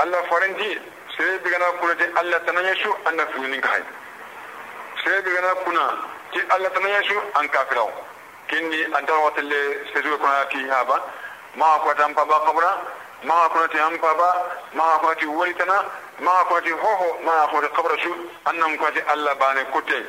allah 0.03 0.19
faranti 0.29 0.79
sai 1.21 1.37
bigana 1.39 1.65
kunati 1.79 2.05
allah 2.19 2.39
tananya 2.45 2.75
shu 2.75 2.89
annan 3.05 3.27
funin 3.33 3.61
kai 3.61 3.81
sai 5.03 5.21
bigana 5.21 5.53
kuna 5.63 5.85
ti 6.33 6.39
allah 6.49 6.69
tananya 6.73 7.03
shu 7.03 7.15
an 7.39 7.47
kafiraw 7.47 7.89
kinni 8.49 8.79
antar 8.97 9.17
watalle 9.25 9.61
sai 9.93 10.01
zuwa 10.01 10.17
kuna 10.17 10.45
ti 10.49 10.65
haba 10.69 10.97
ma 11.55 11.77
kwatan 11.85 12.13
pa 12.13 12.25
ba 12.25 12.39
kabra 12.45 12.71
ما 13.21 13.47
كنت 13.53 13.75
أم 13.75 13.97
بابا 13.97 14.51
ما 14.73 14.97
كنت 14.97 15.23
ولتنا 15.23 15.85
ما 16.19 16.43
كنت 16.49 16.67
هو 16.67 17.21
ما 17.21 17.45
كنت 17.45 17.65
قبر 17.77 17.97
شو 18.03 18.13
أنهم 18.49 18.77
كنت 18.81 18.97
الله 19.13 19.33
بان 19.33 19.61
كتي 19.73 20.05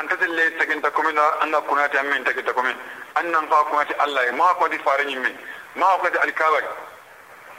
أنت 0.00 0.12
اللي 0.22 0.50
تكن 0.50 0.82
تكمنا 0.82 1.42
أن 1.42 1.52
كنت 1.60 1.94
أمين 1.96 2.24
تكن 2.24 2.44
تكمن 2.44 2.76
أنهم 3.20 3.46
كنت 3.72 3.90
الله 4.04 4.30
ما 4.30 4.52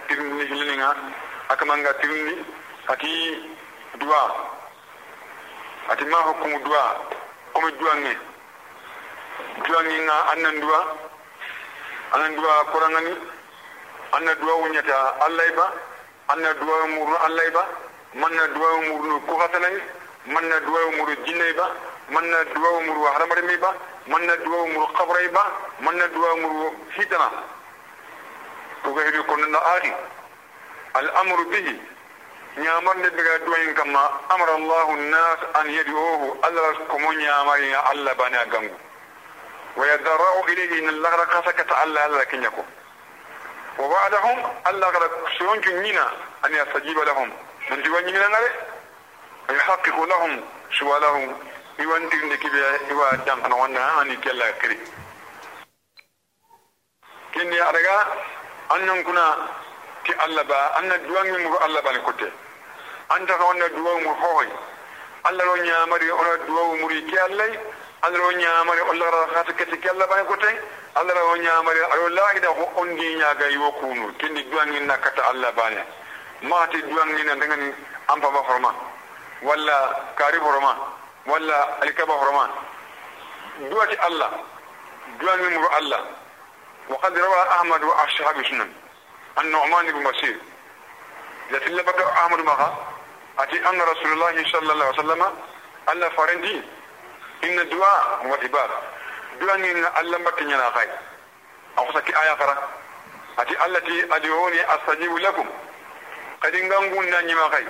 tirni 0.07 0.45
hilinga 0.47 0.95
akamanga 1.51 1.93
tirni 1.99 2.45
ati 2.88 3.43
dua 3.99 4.23
ati 5.91 6.05
ma 6.05 6.17
hukumu 6.17 6.63
dua 6.63 6.95
kome 7.53 7.71
dua 7.75 7.95
nge 7.95 8.13
dua 9.67 9.84
nge 9.84 9.97
nga 10.07 10.17
annan 10.31 10.60
dua 10.63 10.79
annan 12.15 12.36
dua 12.39 12.65
kurangani 12.71 13.13
anna 14.12 14.36
dua 14.36 14.54
wunyata 14.62 15.15
Allah 15.26 15.45
iba 15.47 15.67
anna 16.28 16.54
dua 16.54 16.88
murnu 16.88 17.15
Allah 17.26 17.43
iba 17.47 17.63
manna 18.13 18.47
dua 18.47 18.71
murnu 18.88 19.19
kuhatanai 19.28 19.82
manna 20.28 20.60
dua 20.60 20.82
murnu 20.97 21.15
jinna 21.26 21.45
iba 21.50 21.67
manna 22.10 22.43
dua 22.54 22.71
murnu 22.86 23.04
haramari 23.13 23.54
iba 23.54 23.71
manna 24.08 24.36
dua 24.38 24.65
murnu 24.67 24.88
qabra 24.97 25.21
iba 25.24 25.43
manna 25.80 26.08
dua 26.08 26.36
murnu 26.36 26.67
hitana 26.97 27.30
وغير 28.86 29.21
كنا 29.21 29.78
آخي 29.78 29.93
الأمر 30.97 31.43
به 31.43 31.78
نعمر 32.58 32.97
نبغى 32.97 33.38
دوين 33.38 33.74
كما 33.74 34.10
أمر 34.32 34.56
الله 34.56 34.89
الناس 34.93 35.39
أن 35.62 35.69
يدعوه 35.69 36.38
الله 36.47 36.74
كمون 36.91 37.17
نعمر 37.24 37.58
يا 37.58 37.91
الله 37.91 38.13
بنا 38.13 38.43
جنبه 38.43 38.78
ويدرأ 39.78 40.43
إليه 40.50 40.80
إن 40.80 40.89
الله 40.89 41.15
ركسك 41.15 41.60
الله 41.84 42.06
الله 42.06 42.24
كنيكو 42.24 42.63
وبعدهم 43.79 44.38
الله 44.67 44.88
قد 44.88 45.12
سيون 45.38 45.62
جنينا 45.62 46.12
أن 46.45 46.55
يستجيب 46.55 46.99
لهم. 46.99 47.34
من 47.69 47.84
جوان 47.84 48.03
جنينا 48.05 48.27
نرى 48.27 48.49
ويحقق 49.49 50.03
لهم 50.03 50.43
سؤالهم 50.79 51.39
يوان 51.79 52.10
تغني 52.10 52.38
كبير 52.38 52.79
يوان 52.89 53.23
دم 53.25 53.45
أنا 53.45 53.55
وأنا 53.55 54.01
أني 54.01 54.15
كلا 54.15 54.51
كري. 54.51 54.79
كني 57.34 57.62
أرجع. 57.62 58.03
annan 58.71 59.03
kuna 59.03 59.25
ti 60.03 60.12
Allah 60.15 60.43
ba 60.47 60.60
anna 60.79 60.97
duwan 61.03 61.27
mi 61.27 61.38
muru 61.43 61.57
Allah 61.60 61.81
bani 61.84 61.99
kote 62.07 62.27
anta 63.12 63.36
ka 63.38 63.43
wonna 63.43 63.67
duwa 63.69 63.93
mu 63.99 64.12
hoy 64.15 64.47
Allah 65.27 65.43
ro 65.45 65.55
nyaamari 65.60 66.07
ona 66.12 66.34
duwa 66.47 66.63
muri 66.79 67.03
ki 67.05 67.17
Allah 68.04 68.18
Allah 68.18 68.20
ro 68.20 68.32
nyaamari 68.32 68.82
Allah 68.92 69.12
ra 69.12 69.28
khata 69.34 69.54
kati 69.54 69.78
ki 69.80 69.90
Allah 69.90 70.08
bani 70.08 70.26
kote 70.28 70.50
Allah 70.96 71.14
ro 71.14 71.36
nyaamari 71.38 71.80
aro 71.80 72.10
lahi 72.10 72.40
da 72.40 72.48
ko 72.50 72.72
ondi 72.82 73.16
nyaaga 73.16 73.48
yo 73.52 73.72
kunu 73.80 74.14
kindi 74.18 74.44
duwan 74.50 74.70
ni 74.70 74.80
nakata 74.82 75.24
Allah 75.30 75.52
bani 75.54 75.78
ma 76.42 76.66
ti 76.68 76.82
duwan 76.82 77.14
ni 77.14 77.24
na 77.24 77.36
ngani 77.36 77.74
ampa 78.08 78.30
ba 78.32 78.40
horma 78.48 78.74
walla 79.42 80.14
kari 80.16 80.38
horma 80.40 80.76
walla 81.28 81.78
alikaba 81.82 82.14
horma 82.14 82.50
duwati 83.70 83.96
Allah 83.98 84.32
duwan 85.20 85.40
mi 85.42 85.50
muru 85.56 85.68
Allah 85.78 86.02
وقد 86.90 87.18
روى 87.18 87.42
أحمد 87.52 87.84
وأصحاب 87.84 88.46
سنن 88.48 88.74
النعمان 89.40 89.92
بن 89.92 90.04
بشير 90.04 90.38
لكن 91.52 91.72
لبك 91.72 92.00
أحمد 92.02 92.40
مغا 92.40 92.86
أتي 93.40 93.70
أن 93.70 93.82
رسول 93.82 94.12
الله 94.14 94.52
صلى 94.52 94.74
الله 94.74 94.86
عليه 94.86 95.00
وسلم 95.00 95.24
ألا 95.90 96.10
فرندي 96.10 96.62
إن 97.43 97.60
الدعاء 97.60 98.27
هو 98.27 98.34
عبادة. 98.34 98.77
دعاء 99.41 99.56
إن 99.56 99.86
ألا 99.86 100.17
بكني 100.17 100.54
ناقاي 100.54 100.89
أو 101.77 101.89
آية 101.99 102.34
فرا. 102.36 102.69
أتي 103.39 103.65
التي 103.65 104.15
أدعوني 104.15 104.75
أستجيب 104.75 105.17
لكم. 105.17 105.49
قد 106.43 106.56
نغنغون 106.56 107.10
ناني 107.10 107.36
مغاي 107.36 107.67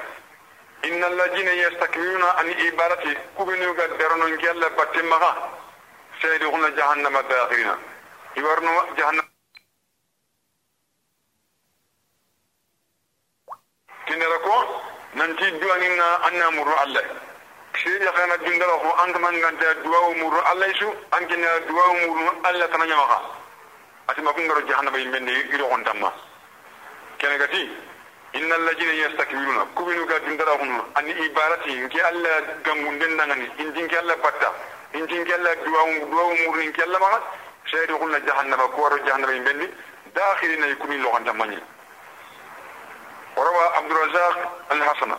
إن 0.86 1.04
الذين 1.04 1.48
يستكبرون 1.48 2.24
عن 2.24 2.54
عبادتي 2.54 3.18
كبنوا 3.38 3.74
قد 3.74 3.98
درنون 3.98 4.38
كيالا 4.38 4.68
باتي 4.68 5.02
مغا 5.02 5.50
سيدخلون 6.22 6.76
جهنم 6.76 7.20
داخلين 7.20 7.76
iwarno 8.36 8.72
jahannam 8.98 9.28
tinera 14.08 14.38
ko 14.40 14.56
nanti 15.14 15.46
duwaninga 15.60 16.08
anna 16.28 16.52
murro 16.52 16.76
allah 16.84 17.06
siri 17.84 18.06
yakana 18.06 18.38
dundara 18.38 18.74
ko 18.84 18.90
an 19.04 19.12
kama 19.14 19.32
nganta 19.32 19.74
duwawu 19.84 20.16
murro 20.16 20.42
allah 20.52 20.68
su 20.80 20.88
an 21.12 21.26
kina 21.28 21.60
duwawu 21.68 21.96
murro 22.08 22.32
allah 22.44 22.68
tana 22.70 22.86
nyamaka 22.86 23.22
ati 24.08 24.22
makun 24.22 24.44
ngaro 24.46 24.62
jahannama 24.68 24.98
yimbende 24.98 25.32
iro 25.54 25.68
kon 25.68 25.84
tamma 25.84 26.12
kene 27.18 27.38
gati 27.38 27.70
inna 28.34 28.56
allajina 28.56 28.94
yastakbiruna 28.94 29.66
kubinu 29.76 30.06
ga 30.06 30.20
dundara 30.20 30.52
hono 30.60 30.86
an 30.96 31.08
ibarati 31.08 31.74
nki 31.86 32.00
allah 32.02 32.42
gangunden 32.64 33.18
dangani 33.18 33.50
injinki 33.58 33.96
allah 33.98 34.16
batta 34.24 34.54
injinki 34.94 35.34
allah 35.34 35.56
duwawu 35.66 36.06
duwawu 36.12 36.34
murro 36.46 36.62
inki 36.62 36.82
allah 36.82 37.00
maka 37.00 37.22
سيدخلنا 37.72 38.20
جهنم 38.20 38.62
كور 38.76 38.98
جهنم 38.98 39.30
يبني 39.32 39.68
داخلين 40.16 40.64
يكون 40.64 40.92
لغة 41.04 41.20
تماني 41.20 41.60
وروى 43.38 43.64
عبد 43.78 43.92
الرزاق 43.92 44.68
الحسن 44.72 45.12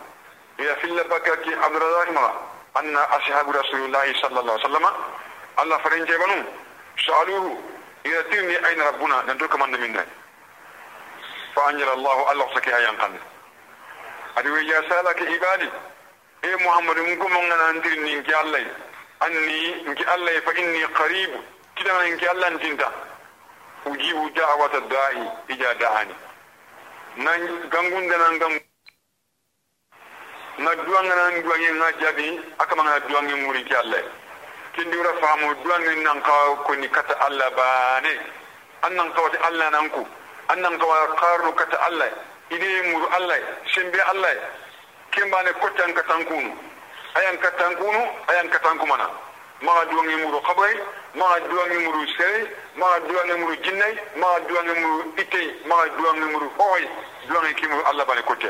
هي 0.59 0.75
في 0.75 0.83
اللبكة 0.83 1.63
عبد 1.65 1.75
الرزاق 1.75 2.11
ما 2.11 2.33
anna 2.75 3.01
ashabu 3.17 3.51
rasulillahi 3.51 4.13
sallallahu 4.21 4.57
alaihi 4.57 4.65
wasallam 4.65 4.87
allah 5.57 5.79
farin 5.83 6.05
jebanu 6.05 6.45
sa'aluhu 7.05 7.57
ila 8.03 8.23
tirni 8.31 8.55
ayna 8.65 8.83
rabbuna 8.91 9.23
nan 9.27 9.37
to 9.37 9.47
kaman 9.47 9.71
minna 9.77 10.05
fa 11.55 11.67
anjala 11.69 11.91
allah 11.93 12.17
allah 12.31 12.47
saki 12.53 12.71
ayan 12.73 12.97
kan 12.97 13.13
adi 14.37 14.49
we 14.49 14.65
ya 14.65 14.81
salaka 14.89 15.23
ibadi 15.25 15.69
e 16.41 16.55
muhammadu 16.63 17.01
mun 17.03 17.31
mon 17.31 17.45
ngana 17.47 17.73
ndirni 17.79 18.23
ki 18.23 18.33
allah 18.33 18.61
anni 19.21 19.85
nki 19.93 20.03
allah 20.05 20.41
fa 20.45 20.51
inni 20.57 20.81
qarib 20.99 21.31
kidana 21.75 22.03
nki 22.09 22.27
allah 22.27 22.49
ntinta 22.57 22.89
ujibu 23.85 24.29
da'wata 24.35 24.79
da'i 24.89 25.23
ija 25.53 25.73
da'ani 25.79 26.15
nan 27.17 27.69
gangun 27.69 28.07
da 28.09 28.17
nan 28.17 28.39
gangun 28.39 28.72
nga 30.61 30.75
duwanganan 30.75 31.41
duwanga 31.43 31.71
nga 31.79 31.89
jabi 32.01 32.39
aka 32.59 32.75
manga 32.75 32.99
duwanga 33.07 33.35
muri 33.35 33.65
allah 33.75 34.03
kindi 34.75 34.97
wura 34.97 35.13
famu 35.21 35.53
duwanga 35.63 35.91
nan 36.03 36.21
ka 36.21 36.33
ko 36.65 36.75
ni 36.75 36.87
kata 36.89 37.13
allah 37.25 37.49
baane. 37.57 38.13
Annan 38.83 39.13
ka 39.13 39.21
wata 39.21 39.37
allah 39.47 39.69
nan 39.71 39.89
ku 39.89 40.05
annan 40.49 40.77
ka 40.77 40.85
kawa 41.15 41.53
kata 41.53 41.77
allah. 41.87 42.09
Ide 42.51 42.81
muru 42.91 43.07
allah 43.17 43.37
sembe 43.73 43.99
allah. 44.11 44.35
Kembane 45.11 45.53
kottan 45.61 45.93
katankunu 45.93 46.51
ayan 47.15 47.37
ka 47.37 47.51
katankunu 47.51 48.01
ayan 48.29 48.49
ka 48.49 48.59
tanku 48.59 48.85
mana 48.89 49.05
ma 49.61 49.85
duwanga 49.85 50.17
muru 50.25 50.41
qabai 50.41 50.73
ma 51.15 51.37
duwanga 51.49 51.79
muru 51.85 52.07
sey 52.17 52.49
ma 52.75 52.97
duwanga 53.07 53.37
muru 53.37 53.55
jinnay 53.61 53.93
ma 54.17 54.39
duwanga 54.49 54.73
muru 54.81 55.13
itey 55.21 55.47
ma 55.69 55.77
duwanga 55.97 56.25
muru 56.33 56.49
hohoy 56.57 56.83
duwange 57.27 57.53
kimuru 57.53 57.83
allah 57.85 58.05
ba 58.05 58.15
ne 58.15 58.21
kotte 58.21 58.49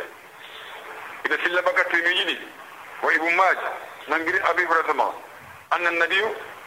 إذا 1.25 1.35
اللبكة 1.35 1.81
الترمذي 1.81 2.39
وابن 3.03 3.35
ماجه 3.35 3.71
نغري 4.07 4.39
أبي 4.49 4.65
هريرة 4.65 5.13
أن 5.73 5.87
النبي 5.87 6.21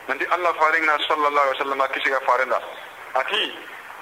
نندي 0.09 0.35
الله 0.35 0.53
فارنا 0.53 0.99
صلى 1.09 1.29
الله 1.29 1.41
عليه 1.41 1.51
وسلم 1.51 1.87
كشي 1.87 2.21
فارنا 2.21 2.61
أتي 3.17 3.55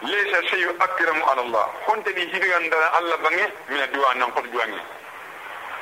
ليس 0.03 0.51
شيء 0.51 0.77
أكرم 0.81 1.23
على 1.23 1.41
الله 1.41 1.67
كنت 1.87 2.09
دي 2.09 2.35
هيبي 2.35 2.55
عند 2.55 2.75
الله 2.99 3.17
بني 3.17 3.45
من 3.69 4.79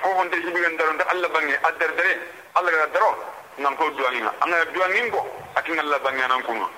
honde 0.02 0.36
hibi 0.36 0.60
gan 0.60 0.76
daron 0.78 0.96
da 0.98 1.04
Allah 1.12 1.28
bangi 1.34 1.54
addar 1.62 1.90
dare 1.96 2.14
Allah 2.54 2.70
ga 2.72 2.86
daro 2.94 3.10
nan 3.58 3.76
ko 3.76 3.90
duwangi 3.90 4.20
na 4.20 4.32
anga 4.40 4.64
duwangi 4.74 5.00
ngo 5.08 5.20
akin 5.54 5.78
Allah 5.78 5.98
bangi 6.02 6.26
nan 6.28 6.42
kuma 6.42 6.68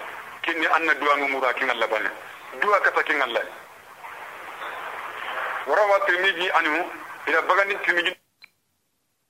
kinni 0.42 0.66
anna 0.66 0.94
duwangi 0.94 1.26
mura 1.33 1.48
akin 1.48 1.70
Allah 1.70 1.88
bangi 1.88 2.11
duwa 2.61 2.80
ka 2.80 2.90
takin 2.92 3.22
Allah 3.22 3.42
warawa 5.66 5.98
tirmidhi 6.07 6.50
anhu 6.50 6.85
ila 7.28 7.42
bagandi 7.42 7.74
timiji 7.84 8.16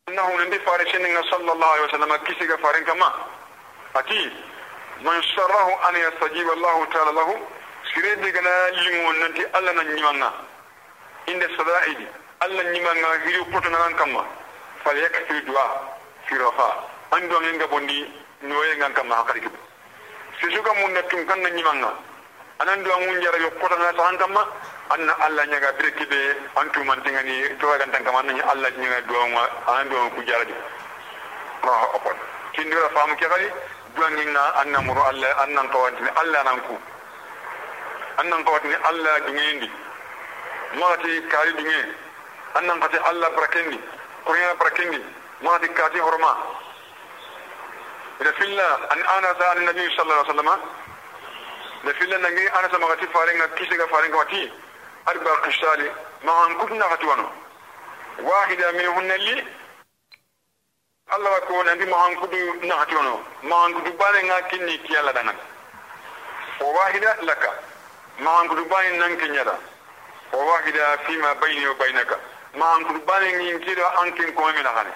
annahu 0.09 0.37
nandi 0.38 0.59
fare 0.61 0.85
sheninga 0.90 1.22
sallallahu 1.30 1.72
alaihi 1.74 1.87
wasallam 1.87 2.18
kisiga 2.24 2.59
faren 2.59 2.85
kama 2.85 3.09
ati 3.94 4.30
man 5.02 5.22
sharrahu 5.22 5.72
an 5.88 5.94
yastajiba 5.96 6.52
Allah 6.52 6.76
ta'ala 6.92 7.12
lahu 7.12 7.35
sire 7.94 8.16
de 8.20 8.30
gana 8.33 8.50
limo 8.70 9.12
nanti 9.12 9.42
alla 9.52 9.72
nan 9.72 9.87
nyimanga 9.94 10.33
inde 11.26 11.46
sadaidi 11.57 12.07
alla 12.40 12.62
nyimanga 12.72 13.09
hiri 13.24 13.44
poto 13.52 13.68
nan 13.68 13.94
kama 13.94 14.24
fal 14.85 14.96
yakfi 14.96 15.40
du'a 15.46 15.66
fi 16.26 16.35
rafa 16.37 16.68
ando 17.12 17.40
ngenga 17.40 17.66
bondi 17.68 18.04
noye 18.42 18.76
ngan 18.76 18.92
kama 18.92 19.14
hakari 19.16 19.40
kibu 19.40 19.59
sisuga 20.40 20.72
mun 20.74 20.92
natum 20.92 21.24
kan 21.26 21.40
nan 21.40 21.54
nyimanga 21.54 21.90
anan 22.64 22.83
du'a 22.83 22.96
mun 22.96 23.20
jara 23.20 23.37
yo 23.38 23.50
poto 23.61 23.77
nan 23.77 23.94
tan 23.94 24.16
kama 24.16 24.40
anna 24.90 25.12
alla 25.20 25.44
nyaga 25.44 25.72
bireki 25.77 26.07
be 26.09 26.20
antu 26.57 26.81
man 26.85 26.98
tingani 27.05 27.53
to 27.61 27.66
ga 27.66 27.85
tan 27.92 28.03
kaman 28.03 28.33
nya 28.33 28.44
alla 28.53 28.70
nyaga 28.70 29.00
do 29.07 29.20
ma 29.29 29.44
an 29.68 29.88
do 29.88 29.96
ku 30.16 30.22
jaraji 30.24 30.55
Allahu 31.62 31.96
akbar 31.96 32.16
kindira 32.57 32.88
famu 32.96 33.14
ke 33.20 33.27
kali 33.29 33.48
duwangi 33.94 34.24
na 34.33 34.42
anna 34.64 34.81
muru 34.81 35.03
alla 35.11 35.29
annan 35.44 35.68
kawantini 35.68 36.09
alla 36.16 36.42
nan 36.48 36.61
ku 36.66 36.77
annan 38.16 38.44
kawantini 38.48 38.77
alla 38.88 39.12
dungendi 39.27 39.68
magati 40.81 41.12
kari 41.29 41.53
dunge 41.61 41.81
annan 42.57 42.81
kati 42.81 42.98
alla 43.11 43.29
brakendi 43.37 43.79
kurina 44.24 44.55
brakendi 44.57 45.00
magati 45.44 45.68
kati 45.68 45.98
horma. 45.98 46.33
Ida 48.20 48.33
filla 48.40 48.68
an 48.88 49.00
ana 49.05 49.29
sa 49.38 49.53
an 49.53 49.64
nabi 49.68 49.85
sallallahu 49.92 50.24
alaihi 50.24 50.33
wasallam 50.33 50.84
nangi 52.18 52.49
ana 52.49 52.68
sa 52.70 52.79
magati 52.79 53.07
farenga 53.07 53.49
kisiga 53.49 53.87
farenga 53.87 54.16
wati 54.16 54.53
أربع 55.09 55.35
قشال 55.35 55.92
ما 56.25 56.47
أنكتنا 56.47 56.94
هتوانو 56.94 57.29
واحدة 58.20 58.73
منهن 58.73 59.11
اللي 59.11 59.44
الله 61.14 61.37
يكون 61.37 61.68
عندي 61.68 61.87
ما 61.87 62.07
أنكتو 62.07 62.55
نهتوانو 62.62 63.20
ما 63.42 63.66
أنكتو 63.66 63.90
بالنا 63.90 64.40
كني 64.40 64.77
كيالا 64.77 65.12
دنا 65.12 65.35
وواحدة 66.61 67.20
لك. 67.23 67.51
ما 68.18 68.40
أنكتو 68.40 68.64
بالنا 68.64 69.09
نكنيرا 69.09 69.59
وواحدة 70.33 70.97
فيما 70.97 71.33
بيني 71.33 71.68
وبينك. 71.68 72.18
ما 72.55 72.77
أنكتو 72.77 72.99
بالنا 72.99 73.53
نكيرا 73.53 74.03
أنكن 74.03 74.33
كومي 74.33 74.62
نهاني. 74.62 74.92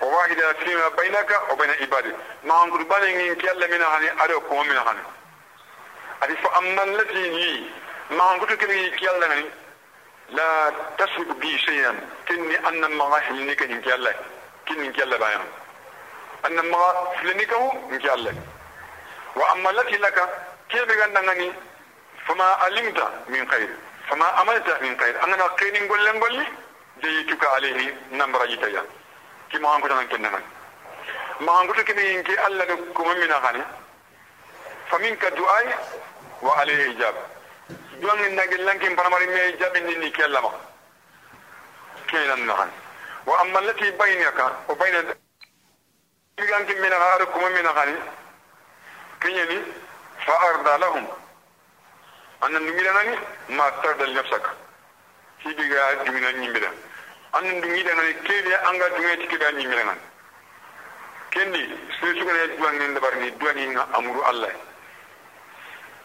وواحدة 0.00 0.52
فيما 0.52 0.88
بينك 0.88 1.30
وبين 1.50 1.70
عبادك 1.70 2.16
ما 2.44 2.64
أنكتو 2.64 2.84
بالنا 2.84 3.32
نكيالا 3.32 3.66
من 3.66 3.82
هاني 3.82 4.24
أدو 4.24 4.40
كومي 4.40 4.74
نهاني. 4.74 5.02
أدي 6.22 6.36
فأما 6.36 6.84
التي 6.84 7.30
هي 7.36 7.60
ما 8.10 8.24
قلت 8.24 8.52
كني 8.52 8.90
كيالا 8.90 9.26
نني 9.26 9.44
لا 10.30 10.72
تسبق 10.98 11.32
بي 11.36 11.58
شيئا 11.58 12.00
كني 12.28 12.68
أن 12.68 12.84
ما 12.84 13.20
حلني 13.20 13.54
كني 13.54 13.80
كيالا 13.80 14.14
كني 14.68 14.92
كيالا 14.92 15.16
بايان 15.16 15.40
أن 16.46 16.70
ما 16.70 17.08
حلني 17.16 17.44
كهو 17.44 17.70
كيالا 17.98 18.34
وأما 19.36 19.70
التي 19.70 19.96
لك 19.96 20.28
كيف 20.68 20.84
بغنغني 20.84 21.52
فما 22.26 22.44
علمت 22.44 22.98
من 23.28 23.50
خير 23.50 23.68
فما 24.08 24.24
عملت 24.26 24.82
من 24.82 25.00
خير 25.00 25.24
أنا 25.24 25.46
قيني 25.46 25.80
نقول 25.80 26.16
نقول 26.16 26.34
لي 26.34 26.46
جيتك 27.02 27.46
عليه 27.46 27.96
نمبر 28.12 28.46
جيتيا 28.46 28.84
كما 29.52 29.76
أنكت 29.76 29.90
أنا 29.90 30.04
كنا 30.04 30.40
ما 31.40 31.62
أنكت 31.62 31.80
كني 31.80 32.22
كي 32.22 32.46
الله 32.46 32.64
كم 32.96 33.08
من 33.08 33.32
أغاني 34.94 35.16
فمنك 35.16 35.24
دعاء 35.24 35.88
وعليه 36.42 36.90
إجابة 36.96 37.18
duwangi 38.02 38.34
nagi 38.34 38.56
lankin 38.66 38.96
paramari 38.96 39.26
me 39.30 39.52
jabindi 39.60 39.94
ni 39.96 40.10
kellama 40.10 40.50
kenan 42.10 42.42
nahan 42.46 42.70
wa 43.26 43.40
amma 43.40 43.58
allati 43.58 43.92
bainaka 43.92 44.44
wa 44.68 44.74
baina 44.74 44.98
diganki 46.36 46.74
min 46.82 46.90
haru 46.90 47.26
kuma 47.30 47.48
min 47.50 47.66
hani 47.76 47.94
kinyani 49.20 49.58
fa 50.26 50.34
arda 50.48 50.78
lahum 50.78 51.06
anna 52.40 52.58
numira 52.58 52.92
nani 52.92 53.14
ma 53.56 53.70
tarda 53.82 54.04
li 54.04 54.14
nafsaka 54.14 54.50
hibiga 55.44 55.94
dumina 56.04 56.32
nyimbira 56.32 56.70
anna 57.32 57.60
dumida 57.60 57.94
nani 57.94 58.14
kebe 58.26 58.52
anga 58.68 58.88
dumina 58.96 59.16
tikida 59.16 59.52
nyimbira 59.52 59.84
nani 59.84 60.00
kendi 61.30 61.62
sai 62.00 62.18
suka 62.18 62.32
ne 62.32 62.56
duwangi 62.56 62.86
ndabar 62.88 63.14
ni 63.16 63.30
duwangi 63.30 63.78
amuru 63.94 64.22
allah 64.24 64.50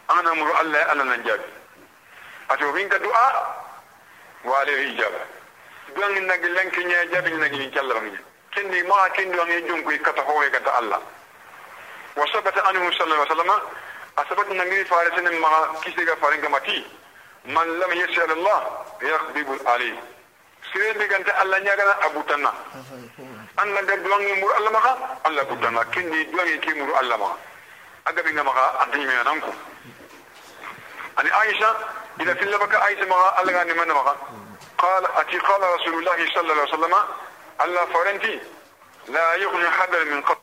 ana 0.08 0.30
amuru 0.30 0.52
allah 0.60 0.90
ana 0.90 1.04
nan 1.04 1.22
jabi 1.24 1.44
ato 2.48 2.72
winka 2.72 2.98
du'a 2.98 3.28
wale 4.44 4.72
ijaba 4.92 5.20
duwan 5.94 6.26
na 6.26 6.36
gilan 6.38 6.70
kinya 6.70 7.04
jabi 7.12 7.30
na 7.36 7.48
gini 7.48 7.70
kalla 7.70 7.94
bangi 7.94 8.18
kindi 8.50 8.82
ma 8.84 9.08
kindi 9.10 9.36
wangi 9.38 9.62
junku 9.68 9.90
kata 10.02 10.22
hoye 10.22 10.50
kata 10.50 10.70
Allah 10.78 11.00
wa 12.16 12.24
sabata 12.32 12.60
anhu 12.68 12.90
sallallahu 12.92 13.22
alaihi 13.22 13.30
wasallam 13.30 13.60
asabat 14.16 14.48
na 14.50 14.64
ngiri 14.64 14.84
farisin 14.84 15.28
ma 15.40 15.48
kisiga 15.84 16.16
farin 16.16 16.40
kamati 16.40 16.84
man 17.44 17.68
lam 17.78 17.90
yasal 17.92 18.30
Allah 18.30 18.60
yaqbibu 19.02 19.54
alayhi 19.66 19.98
sire 20.72 20.92
bi 20.98 21.06
ganta 21.06 21.32
Allah 21.40 21.60
nya 21.60 21.76
gana 21.76 21.94
abutanna 22.06 22.52
an 23.58 23.68
na 23.72 23.80
duwan 23.82 24.22
mur 24.40 24.52
Allah 24.58 24.70
maka 24.72 24.92
Allah 25.24 25.44
butanna 25.46 25.84
kindi 25.92 26.24
duwan 26.32 26.58
ki 26.60 26.72
mur 26.80 26.90
Allah 26.96 27.16
maka 27.18 27.36
aga 28.10 28.22
bi 28.22 28.32
maka 28.32 28.64
ani 31.18 31.30
Aisha 31.30 31.76
إذا 32.20 32.34
في 32.34 32.86
أي 32.86 33.04
سماء 33.04 33.42
الله 33.42 33.60
غني 33.60 33.72
من 33.72 33.88
مغا. 33.88 34.16
قال 34.78 35.06
أتي 35.06 35.38
قال 35.38 35.62
رسول 35.62 35.94
الله 35.98 36.34
صلى 36.34 36.52
الله 36.52 36.62
عليه 36.62 36.72
وسلم 36.74 36.94
الله 37.60 37.84
فرنتي 37.86 38.40
لا 39.08 39.34
يغني 39.34 39.70
حدا 39.70 40.04
من 40.04 40.22
قط 40.22 40.42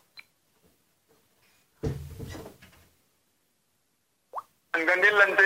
أن 4.75 4.89
قندل 4.89 5.21
أنت 5.21 5.41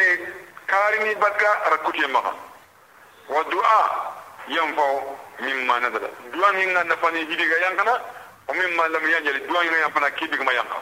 كارمي 0.67 1.15
بكا 1.15 1.69
ركوتي 1.69 2.07
مغا. 2.07 2.33
والدعاء 3.29 4.13
ينفع 4.47 5.01
مما 5.39 5.79
نزل. 5.79 6.11
دعاء 6.33 6.55
هنا 6.55 6.83
نفاني 6.83 7.19
هيدي 7.19 7.65
ينكنا 7.65 8.05
ومما 8.47 8.83
لم 8.83 9.09
ينجل. 9.09 9.47
دعاء 9.47 9.67
هنا 9.67 9.77
ينفنا 9.77 10.09
كيبك 10.09 10.41
ما 10.41 10.51
ينكا 10.51 10.81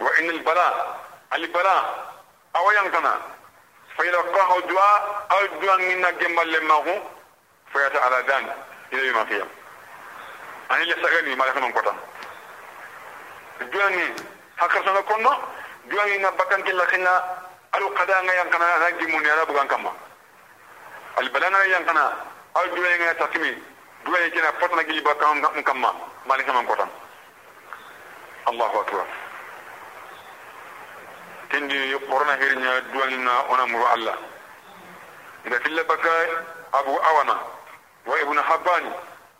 وإن 0.00 0.30
البلاء 0.30 1.00
البلاء 1.32 2.17
أو 2.58 2.70
ينكنا 2.70 3.18
فيلقاه 3.96 4.58
الدعاء 4.58 5.26
أو 5.32 5.44
الدعاء 5.44 5.78
منا 5.78 6.10
جمال 6.10 6.52
لما 6.52 6.74
هو 6.74 7.02
فيتعالى 7.72 8.16
ذلك 8.28 8.56
إلى 8.92 9.06
يوم 9.06 9.18
القيامة 9.18 9.50
ani 10.68 10.84
le 10.84 10.94
sagani 11.02 11.34
mala 11.36 11.52
kama 11.52 11.72
kotan 11.72 11.96
duwangi 13.72 14.04
hakar 14.56 14.84
sana 14.84 15.02
kondo 15.02 15.32
duwangi 15.88 16.18
na 16.18 16.30
bakan 16.32 16.62
killa 16.62 16.84
khinga 16.86 17.14
alu 17.72 17.88
qada 17.96 18.22
nga 18.22 18.34
yang 18.34 18.50
kana 18.50 18.66
na 18.78 18.90
gimun 19.00 19.24
ya 19.24 19.46
bugan 19.48 19.66
kama 19.68 19.92
al 21.16 21.28
balanga 21.30 21.64
yang 21.72 21.84
kana 21.86 22.12
al 22.54 22.68
duwangi 22.68 22.98
nga 23.00 23.14
takmi 23.14 23.50
duwangi 24.04 24.30
kina 24.30 24.52
potna 24.60 24.84
gili 24.84 25.00
bakan 25.00 25.40
kama 25.64 25.90
mala 26.28 26.42
kama 26.44 26.62
kotan 26.68 26.90
allahu 28.46 28.80
akbar 28.84 29.06
kendi 29.06 29.26
qorona 32.08 32.36
hirnya 32.40 32.80
duwangi 32.92 33.16
nga 33.18 33.32
ona 33.52 33.66
muru 33.66 33.84
allah 33.86 34.16
ida 35.46 35.60
filla 35.60 35.84
baka 35.84 36.10
abu 36.72 36.92
awana 37.00 37.36
wa 38.06 38.20
ibn 38.20 38.36
habbani 38.38 38.90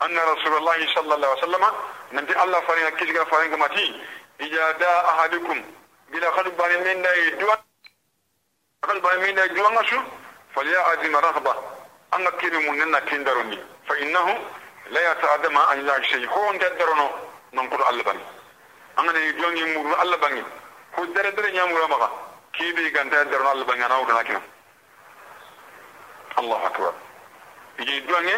anna 0.01 0.21
rasulullahi 0.35 0.87
sallallahu 0.95 1.33
alaihi 1.33 1.41
wasallam 1.43 1.65
nanti 2.13 2.33
allah 2.35 2.63
faringa 2.67 2.91
kisga 2.93 3.25
faringa 3.27 3.57
mati 3.57 4.01
ija 4.39 4.73
da 4.79 4.91
ahadukum 5.13 5.59
bila 6.11 6.31
khadu 6.33 6.51
bani 6.53 6.77
min 6.85 7.03
dai 7.03 7.31
duwa 7.41 7.57
khadu 8.87 9.01
bani 9.01 9.21
min 9.27 9.35
dai 9.35 9.49
duwa 9.49 9.71
ngasu 9.73 9.99
falya 10.55 10.81
azim 10.93 11.13
raghba 11.17 11.55
anga 12.13 12.31
kiri 12.39 12.59
mun 12.65 13.01
kindaroni 13.09 13.59
fa 13.89 13.95
innahu 13.99 14.33
la 14.91 15.01
yata'adama 15.01 15.69
an 15.73 15.85
la 15.85 16.03
shay 16.03 16.25
ho 16.25 16.41
on 16.49 16.59
tadarono 16.59 17.09
non 17.53 17.69
ko 17.69 17.77
allah 17.83 18.05
bani 18.05 18.21
anga 18.97 19.13
ne 19.13 19.33
duwa 19.33 19.51
ngi 19.53 19.65
muru 19.75 19.95
allah 19.97 20.19
bani 20.19 20.43
ko 20.95 21.05
dare 21.07 21.33
dare 21.33 21.53
nyamura 21.53 21.89
maka 21.89 22.09
kibi 22.53 22.91
ganta 22.91 23.25
darono 23.25 23.51
allah 23.51 23.65
bani 23.65 23.83
ana 23.83 23.99
wudana 23.99 24.23
kinam 24.25 24.43
الله 26.39 26.67
أكبر 26.67 26.93
يجي 27.79 28.01
دواني 28.01 28.33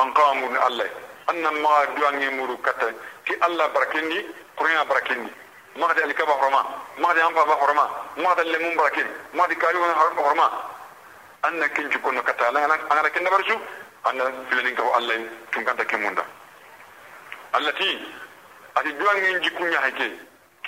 أنقام 0.00 0.52
من 0.52 0.56
الله 0.56 0.90
أن 1.30 1.42
ما 1.62 1.84
دواني 1.84 2.28
مرو 2.28 2.56
كتا 2.56 2.92
كي 3.26 3.34
الله 3.46 3.66
بركني 3.66 4.26
قرنا 4.56 4.82
بركني 4.82 5.30
ما 5.76 5.86
هذا 5.90 6.02
اللي 6.02 6.14
كبا 6.14 6.34
حرما 6.34 6.62
ما 6.98 7.12
هذا 7.12 7.26
أنفا 7.26 7.56
حرما 7.56 7.90
ما 8.16 8.32
هذا 8.32 8.42
اللي 8.42 8.58
مم 8.58 8.76
بركين 8.76 9.06
ما 9.34 9.44
هذا 9.44 9.54
كاريو 9.54 9.94
حرما 9.94 10.46
أن 11.44 11.66
كنت 11.66 11.96
كنا 11.96 12.20
كتا 12.20 12.50
لا 12.50 12.64
أنا 12.64 12.74
أنا 12.92 13.08
كنا 13.08 13.30
برشو 13.30 13.56
أنا 14.06 14.32
فيلين 14.50 14.74
كبا 14.76 14.98
الله 14.98 15.26
كم 15.52 15.64
كنت 15.64 15.82
كموندا 15.82 16.24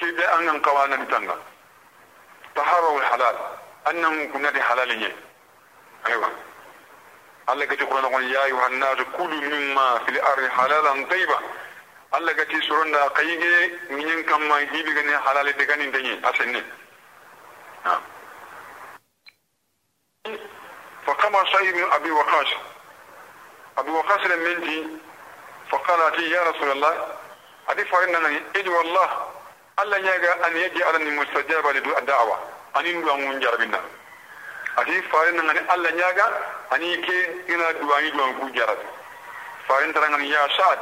ده 0.03 0.39
أن 0.39 0.63
قوانا 0.63 0.97
نتانا 0.97 1.37
طهارة 2.57 2.99
الحلال 2.99 3.37
أنهم 3.91 4.33
كنا 4.33 4.51
دي 4.51 4.63
حلالين 4.63 5.13
أيوة 6.07 6.31
Allah 7.47 7.67
gati 7.67 7.85
Qur'an 7.85 8.09
ko 8.09 8.21
ya 8.21 8.41
ayuha 8.49 8.67
an-nas 8.73 8.97
kulu 9.17 9.37
mimma 9.37 10.01
fil 10.07 10.17
ardi 10.17 10.49
halalan 10.49 11.05
tayyiba 11.09 11.39
Allah 12.13 12.33
gati 12.35 12.57
suronda 12.65 13.11
kayige 13.13 13.73
minyen 13.91 14.25
kamma 14.25 14.59
hibi 14.65 14.93
gani 14.95 15.13
halale 15.13 15.53
de 15.53 15.65
gani 15.67 15.93
denye 15.93 16.21
asenne 16.25 16.63
فقام 21.07 21.33
صاحب 21.53 21.77
أبي 21.93 22.11
وقاص 22.11 22.47
أبي 23.79 23.91
وقاص 23.91 24.27
لمنتي 24.27 24.87
فقال 25.71 26.23
يا 26.33 26.43
رسول 26.51 26.71
الله 26.71 27.09
أدي 27.69 27.85
فارنا 27.85 28.41
إدو 29.79 29.83
الله 29.83 29.97
الله 29.97 30.11
يجا 30.15 30.47
أن 30.47 30.57
يجعلني 30.57 31.11
مستجابا 31.21 31.69
للدعوة 31.69 32.39
أن 32.77 32.87
يندو 32.87 33.17
من 33.17 33.41
جربنا 33.41 33.81
ati 34.77 35.03
farin 35.03 35.39
ngani 35.43 35.61
alla 35.69 35.91
nyaga 35.91 36.27
ani 36.71 36.99
ke 37.01 37.17
ina 37.49 37.73
duwani 37.79 38.11
duwan 38.11 38.35
ku 38.41 38.51
jarat 38.51 38.79
farin 39.69 39.93
tara 39.93 40.09
ngani 40.09 40.31
ya 40.31 40.49
sad 40.57 40.79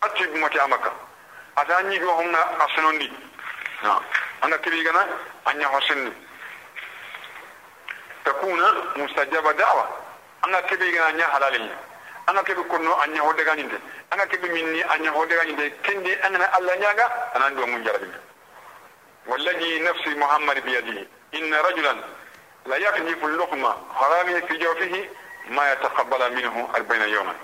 ati 0.00 0.26
mati 0.38 0.58
amaka 0.58 0.92
ata 1.56 1.82
nyi 1.82 1.98
go 1.98 2.10
honna 2.14 2.38
asnondi 2.64 3.10
na 3.82 4.00
anga 4.42 4.58
kiri 4.58 4.82
gana 4.84 5.06
anya 5.44 5.66
hosenni 5.68 6.12
takuna 8.24 8.72
mustajaba 8.96 9.52
da'wa 9.54 9.84
anga 10.42 10.62
kiri 10.62 10.92
gana 10.92 11.06
anya 11.06 11.26
halalin 11.34 11.68
anga 12.30 12.42
kebe 12.42 12.62
kunno 12.70 12.92
anya 13.02 13.20
hodde 13.26 13.42
ganinde 13.44 13.78
anga 14.10 14.26
kebe 14.26 14.48
minni 14.48 14.82
anya 14.94 15.10
hodde 15.10 15.34
ganinde 15.40 15.64
kindi 15.82 16.12
anga 16.26 16.46
alla 16.56 16.76
nyaga 16.76 17.06
anan 17.34 17.54
duwan 17.56 17.70
mun 17.70 17.84
jarabin. 17.84 18.14
والذي 19.26 19.78
نفسي 19.80 20.14
محمد 20.14 20.58
بيده 20.64 21.06
إن 21.34 21.54
رجلا 21.54 21.94
لا 22.66 22.76
يقذف 22.76 23.24
اللقمة 23.24 23.76
حرام 23.94 24.40
في 24.46 24.56
جوفه 24.56 25.08
ما 25.48 25.72
يتقبل 25.72 26.34
منه 26.36 26.68
أربعين 26.76 27.02
يوما 27.02 27.34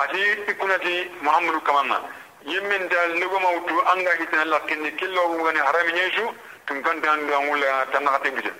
أتي 0.00 0.50
إكونتي 0.50 1.10
محمد 1.22 1.62
كمان 1.62 2.02
يمن 2.42 2.88
دال 2.88 3.20
نغما 3.20 3.48
وتو 3.48 3.80
أنغا 3.80 4.12
هيتنا 4.12 4.42
الله 4.42 4.58
كني 4.58 4.90
كيلو 4.90 5.22
وغني 5.36 5.62
حرام 5.62 5.88
يشو 5.88 6.32
تنكن 6.66 7.02
تان 7.02 7.26
دولا 7.26 7.84
تنغتي 7.84 8.30
بجل 8.30 8.54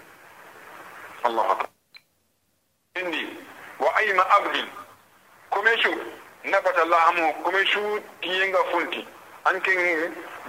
الله 1.27 1.53
أكبر 1.53 1.69
عندي 2.97 3.27
وأيما 3.81 4.37
أبدل 4.37 4.69
كمشو 4.69 4.77
نبت 4.77 4.86
komesu 5.51 5.91
nafata 6.45 6.85
lahamu 6.85 7.35
komesu 7.43 8.01
tiyenga 8.21 8.59
funti. 8.71 9.07
Anke 9.45 9.71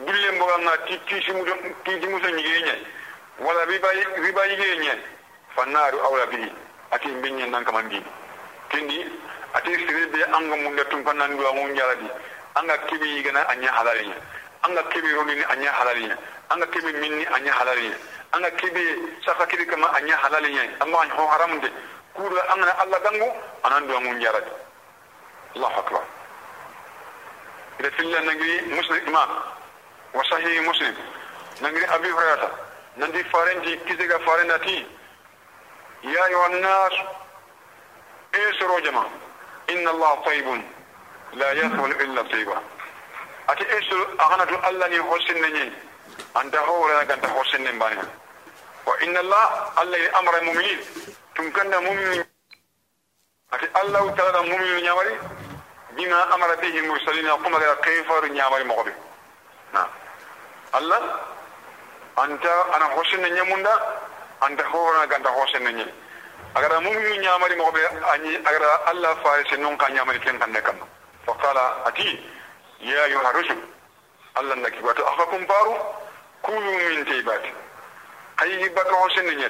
dulle 0.06 0.32
mbogal 0.32 0.62
na 0.64 0.78
ti 0.86 1.00
ti 1.08 2.08
muso 2.08 2.30
nyige 2.30 2.62
nye 2.62 2.76
wala 3.40 3.66
riba 3.66 3.88
riba 4.22 4.46
yige 4.46 4.78
nye 4.78 4.94
fannaru 5.56 6.00
awla 6.00 6.26
bi 6.26 6.52
ati 6.92 7.08
mbinye 7.08 7.46
nan 7.48 7.64
kamandi 7.66 8.02
tindi 8.70 9.06
ati 9.54 9.72
sirebe 9.74 10.24
anga 10.34 10.56
munda 10.56 10.86
tum 10.86 11.04
fanan 11.04 11.38
duwa 11.38 11.54
mun 11.54 11.74
anga 12.56 12.78
kibi 12.90 13.22
gana 13.24 13.48
anya 13.50 13.72
halalinya 13.72 14.16
anga 14.64 14.84
kibi 14.84 15.08
romini 15.14 15.44
anya 15.50 15.72
halalinya 15.72 16.18
anga 16.50 16.66
kibi 16.68 16.94
minni 16.94 17.26
anya 17.36 17.54
halalinya 17.54 17.98
anga 18.34 18.52
kibi 18.52 18.82
saka 19.26 19.46
kibi 19.46 19.66
kama 19.66 19.88
anya 19.94 20.18
halalinya 20.18 20.62
amma 20.82 21.00
an 21.02 21.10
ho 21.10 21.28
haramde 21.28 21.70
kura 22.14 22.42
anga 22.54 22.72
Allah 22.82 23.00
dangu 23.04 23.30
anan 23.64 23.88
duwa 23.88 24.00
mun 24.02 24.20
jarabi 24.20 24.50
Akbar. 25.56 26.04
Ida 27.80 27.92
filla 27.92 28.20
nangri 28.22 28.62
muslim 28.76 29.08
imam 29.08 29.30
wa 30.14 30.24
sahih 30.30 30.62
muslim. 30.66 30.96
Nangri 31.62 31.86
abi 31.86 32.10
hurairah. 32.10 32.52
Nandi 32.98 33.24
farendi 33.24 33.78
kizega 33.86 34.20
farendati. 34.20 34.86
يا 36.04 36.26
أيها 36.26 36.48
الناس 36.48 36.94
اسروا 38.36 38.80
جماعة 38.80 39.10
إن 39.70 39.88
الله 39.88 40.16
طيب 40.16 40.62
لا 41.34 41.52
يقبل 41.52 41.92
إلا 41.92 42.22
طيبا 42.22 42.62
أتي 43.50 43.80
اسروا 43.80 44.06
أغنى 44.22 44.70
الله 44.70 44.88
يحسن 44.88 45.54
ني 45.54 45.72
أنت 46.38 46.56
هو 46.56 46.90
لا 46.90 47.02
أنت 47.02 47.26
حسن 47.26 47.64
نبانيا 47.64 48.04
وإن 48.86 49.18
الله 49.18 49.72
الله 49.82 50.20
أمر 50.20 50.38
المؤمنين 50.38 50.80
تمكن 51.36 51.70
مؤمن 51.84 52.26
أتي 53.54 53.68
الله 53.84 54.16
تعالى 54.16 54.50
مؤمن 54.50 54.76
نيامري 54.76 55.20
بما 55.92 56.36
أمر 56.36 56.56
به 56.56 56.80
المرسلين 56.80 57.26
يقوم 57.26 57.56
على 57.56 57.78
كيف 57.84 58.12
نيامري 58.24 58.64
مغبي 58.64 58.94
نعم 59.74 59.90
الله 60.76 61.20
أنت 62.20 62.46
أنا 62.46 62.86
حسن 62.86 63.22
نياموندا 63.34 63.98
anta 64.42 64.64
hona 64.72 65.08
ganta 65.08 65.30
hosen 65.30 65.64
ni 65.76 65.86
agara 66.56 66.80
mum 66.82 66.94
yu 66.94 67.16
nyamari 67.22 67.56
mo 67.56 67.72
be 67.72 67.82
ani 68.14 68.36
agara 68.38 68.86
allah 68.86 69.16
fa 69.24 69.44
se 69.50 69.58
non 69.58 69.76
ka 69.78 69.90
nyamari 69.90 70.20
ken 70.20 70.38
kan 70.38 70.52
kan 70.54 70.78
fa 71.26 71.34
qala 71.42 71.86
ati 71.86 72.20
ya 72.80 73.04
ayuha 73.04 73.32
rusul 73.34 73.58
allah 74.36 74.56
naki 74.56 74.80
wato 74.84 75.04
akhakum 75.06 75.46
faru 75.48 75.74
kulu 76.42 76.72
min 76.78 77.06
taybati 77.06 77.52
ayi 78.42 78.70
baka 78.70 78.94
hosen 78.94 79.26
ni 79.26 79.46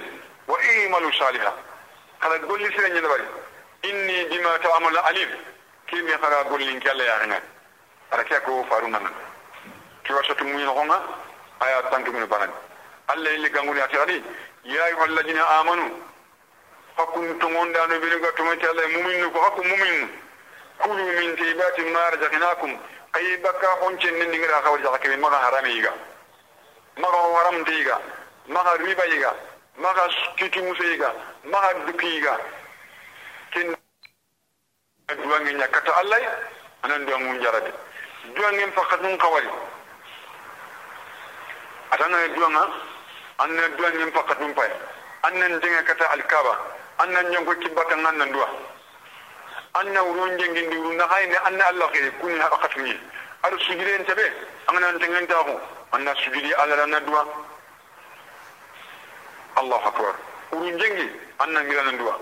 wa 0.48 0.56
imalu 0.86 1.12
salihah 1.14 1.54
kala 2.20 2.40
golli 2.40 2.72
sire 2.72 2.90
ni 2.90 3.02
bari 3.02 3.28
inni 3.84 4.26
bima 4.26 4.60
ta'malu 4.60 4.98
alim 4.98 5.30
kimi 5.88 6.12
kala 6.22 6.44
golli 6.44 6.80
kala 6.80 7.04
ya 7.04 7.18
ngana 7.18 7.42
ara 8.12 8.24
ke 8.24 8.42
ko 8.46 8.66
faru 8.70 8.88
nan 8.88 9.08
ki 10.04 10.14
waso 10.14 10.34
tum 10.36 10.48
ni 10.48 10.64
ngonga 10.64 11.02
aya 11.60 11.84
tanki 11.92 12.10
mun 12.12 12.26
banan 12.28 12.52
allah 13.08 13.32
illi 13.34 13.50
ganguni 13.50 13.82
ati 13.82 14.22
يا 14.68 14.86
أيها 14.86 15.06
الذين 15.06 15.38
آمنوا 15.38 15.90
حكم 16.98 17.40
تمون 17.40 17.74
دانو 17.74 18.00
بلغة 18.00 18.30
تمون 18.30 18.54
الله 18.54 18.88
مؤمن 18.88 19.32
حكم 19.46 19.68
مؤمن. 19.68 20.10
كلوا 20.84 21.20
من 21.20 21.36
طيبات 21.36 21.80
ما 21.80 22.10
رزقناكم. 22.10 22.80
أي 23.16 23.38
بكا 23.38 23.68
خونشن 23.68 24.14
نندغرا 24.20 24.62
خول 24.62 24.84
جاكي 24.84 25.16
مغا 25.16 25.38
حراميغا 25.38 25.94
مغا 26.98 27.40
حرام 27.40 27.64
تيغا 27.64 28.02
مغا 28.48 28.74
ريبا 28.76 29.06
يغا 29.06 29.36
مغا 29.78 30.10
كيتي 30.38 30.62
موسيغا 30.62 31.14
مغا 31.46 31.72
دكيغا 31.74 32.38
كن 32.38 32.57
duwangi 35.16 35.54
ñakkata 35.56 35.92
allah 35.96 36.20
anan 36.84 37.06
duwangu 37.06 37.40
jarade 37.40 37.72
duwangen 38.36 38.72
fakat 38.76 39.00
nun 39.02 39.18
kawari 39.18 39.48
atana 41.92 42.28
duwanga 42.36 42.68
anna 43.40 43.68
duwa 43.78 43.90
nyim 43.92 44.12
fakat 44.12 44.40
num 44.40 44.54
pay 44.54 44.68
annan 45.24 45.60
dinga 45.62 45.84
kata 45.84 46.10
alkaba 46.12 46.60
annan 47.00 47.30
nyongo 47.32 47.56
kibaka 47.56 47.96
nganna 47.96 48.26
duwa 48.26 48.50
anna 49.80 50.04
wuron 50.04 50.38
jengin 50.38 50.70
di 50.70 50.78
na 50.98 51.08
hayne 51.08 51.38
anna 51.46 51.64
allah 51.68 51.88
ke 51.92 52.12
kuni 52.20 52.40
akatmi 52.40 53.00
ar 53.44 53.52
sujire 53.64 54.04
tabe 54.04 54.28
angana 54.68 55.00
tengen 55.00 55.26
ta 55.28 55.40
ko 55.44 55.56
anna 55.94 56.14
sujudi 56.16 56.52
ala 56.54 56.86
na 56.86 57.00
duwa 57.00 57.24
allah 59.56 59.80
akbar 59.88 60.16
urun 60.52 60.78
jengi 60.78 61.12
anna 61.40 61.64
ngirana 61.64 61.92
duwa 61.96 62.20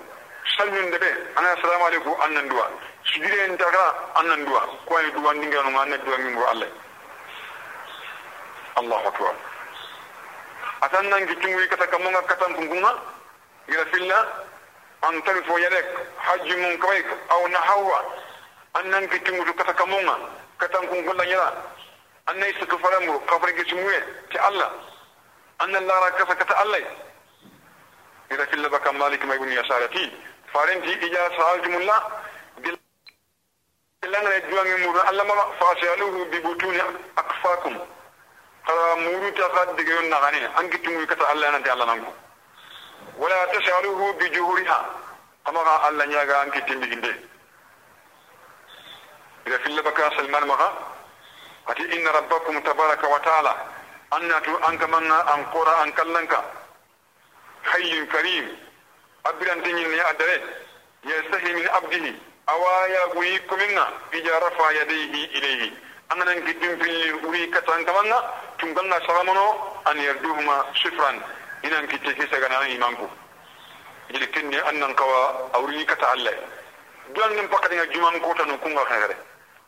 salmin 0.58 0.89
de 0.91 0.97
be 0.99 1.10
ana 1.36 1.49
assalamu 1.51 1.86
alaikum 1.86 2.13
anna 2.21 2.41
duwa 2.49 2.69
sujire 3.03 3.45
en 3.49 3.58
taga 3.58 3.86
anna 4.15 4.36
duwa 4.45 4.62
ko 4.86 4.97
ay 4.97 5.12
duwa 5.12 5.34
ndingano 5.34 5.79
anna 5.81 5.97
duwa 5.97 6.17
min 6.17 6.36
go 6.36 6.45
allah 6.47 6.67
allah 8.75 9.01
akbar 9.08 9.36
atan 10.81 11.10
nan 11.10 11.25
gitungu 11.27 11.67
kata 11.69 11.88
kamonga 11.88 12.21
katan 12.29 12.53
kungunga 12.55 12.91
gira 13.67 13.86
filla 13.91 14.19
an 15.01 15.21
tan 15.23 15.43
fo 15.43 15.58
yalek 15.58 15.86
hajji 16.17 16.55
mun 16.55 16.77
kawai 16.79 17.01
aw 17.29 17.47
nahawa 17.47 17.99
an 18.75 18.89
nan 18.89 19.08
gitungu 19.08 19.53
kata 19.55 19.73
kamonga 19.73 20.15
katan 20.58 20.88
kungulla 20.88 21.25
yara 21.25 21.53
an 22.27 22.38
nay 22.39 22.53
suka 22.60 22.77
faramu 22.77 23.19
kafar 23.25 23.51
gismuye 23.53 23.99
ti 24.31 24.38
Allah 24.38 24.71
an 25.60 25.71
nan 25.71 25.86
lara 25.86 26.12
kasa 26.12 26.36
kata 26.36 26.53
Allah 26.58 26.79
gira 28.29 28.45
filla 28.47 28.69
baka 28.69 28.91
malik 28.93 29.23
mai 29.25 29.38
bun 29.38 29.51
yasarati 29.51 30.12
farenti 30.56 30.91
ija 31.08 31.24
sa'altumullah 31.38 32.00
bil 32.63 32.78
langare 34.13 34.39
juwangi 34.50 34.76
muru 34.86 35.00
Allah 35.10 35.26
ma 35.30 35.36
fasialuhu 35.60 36.26
bi 36.32 36.39
butuni 36.46 36.80
akfakum 37.22 37.76
kala 38.68 38.96
muru 39.04 39.32
ta 39.36 39.50
ka 39.56 39.65
diga 39.78 39.94
yon 40.00 40.08
na 40.10 40.20
gane 40.24 40.39
an 40.60 40.70
gitu 40.72 40.89
mu 40.91 41.06
kata 41.06 41.26
Allah 41.28 41.52
nan 41.52 41.63
ta 41.63 41.72
Allah 41.74 41.86
nan 41.91 42.06
wala 43.20 43.38
tasharuhu 43.52 44.13
bi 44.20 44.30
juhuriha 44.32 44.80
kama 45.46 45.63
ga 45.63 45.76
Allah 45.88 46.06
nya 46.08 46.26
ga 46.26 46.39
an 46.41 46.52
kitin 46.52 46.80
diginde 46.82 47.12
ila 49.46 49.58
fil 49.60 49.82
baka 49.84 50.10
salman 50.15 50.46
maka 50.48 50.68
ati 51.68 51.84
inna 51.84 52.12
rabbakum 52.12 52.62
tabaraka 52.63 53.08
wa 53.08 53.20
ta'ala 53.20 53.54
annatu 54.12 54.56
an 54.68 54.78
kamanna 54.78 55.20
an 55.36 55.44
qura 55.52 55.74
an 55.84 55.91
kallanka 55.91 56.39
hayyun 57.72 58.08
karim 58.08 58.64
abiran 59.26 59.62
tinyin 59.64 59.92
ya 59.94 60.08
adare 60.08 60.38
yastahi 61.04 61.54
min 61.54 61.68
abdihi 61.68 62.12
awaya 62.48 63.08
guyi 63.14 63.40
kuminna 63.48 63.86
ija 64.14 64.40
rafa 64.40 64.74
yadayhi 64.74 65.22
ilayhi 65.38 65.74
anganan 66.10 66.46
giddin 66.46 66.78
filli 66.80 67.12
uri 67.26 67.50
katan 67.50 67.86
kamanna 67.86 68.18
tungalna 68.58 69.00
saramono 69.08 69.82
an 69.86 69.98
yarduhuma 69.98 70.66
sifran 70.82 71.18
inan 71.64 71.88
kitte 71.88 72.14
kisa 72.14 72.40
gana 72.40 72.68
imanku 72.70 73.10
jili 74.12 74.28
kinni 74.28 74.58
annan 74.70 74.94
kawa 74.96 75.50
awri 75.54 75.86
kata 75.86 76.08
allah 76.12 76.34
duan 77.14 77.34
nim 77.36 77.48
pakati 77.50 77.76
nga 77.76 77.86
juman 77.88 78.20
ko 78.22 78.34
tanu 78.38 78.58
kunga 78.60 78.86
khere 78.86 79.16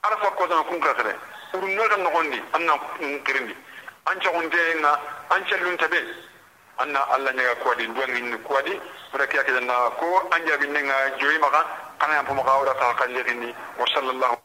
arfa 0.04 0.30
ko 0.38 0.48
tanu 0.48 0.64
kunga 0.70 0.94
khere 0.94 1.14
urun 1.54 1.74
no 1.76 1.88
tan 1.90 2.02
nogondi 2.04 2.40
anna 2.54 2.74
kirindi 3.26 3.56
anca 4.06 4.30
hunde 4.30 4.62
nga 4.80 5.00
anca 5.30 5.58
lun 5.58 5.78
tabe 5.78 6.00
anna 6.80 7.00
allah 7.10 7.34
nyaga 7.34 7.56
ko 7.64 7.74
di 7.76 7.88
duan 7.88 8.12
ni 8.12 8.38
ko 8.44 8.62
di 8.62 8.80
rek 9.14 9.34
yake 9.34 9.52
na 9.62 9.90
ko 10.00 10.06
anja 10.32 10.58
binne 10.58 10.82
nga 10.84 11.18
joyi 11.18 11.38
maka 11.40 11.66
kana 12.00 12.14
yam 12.16 12.26
pumaka 12.26 12.54
ora 12.62 12.74
ta 12.76 12.94
kalletini 12.94 13.54
wa 13.80 13.86
sallallahu 13.94 14.38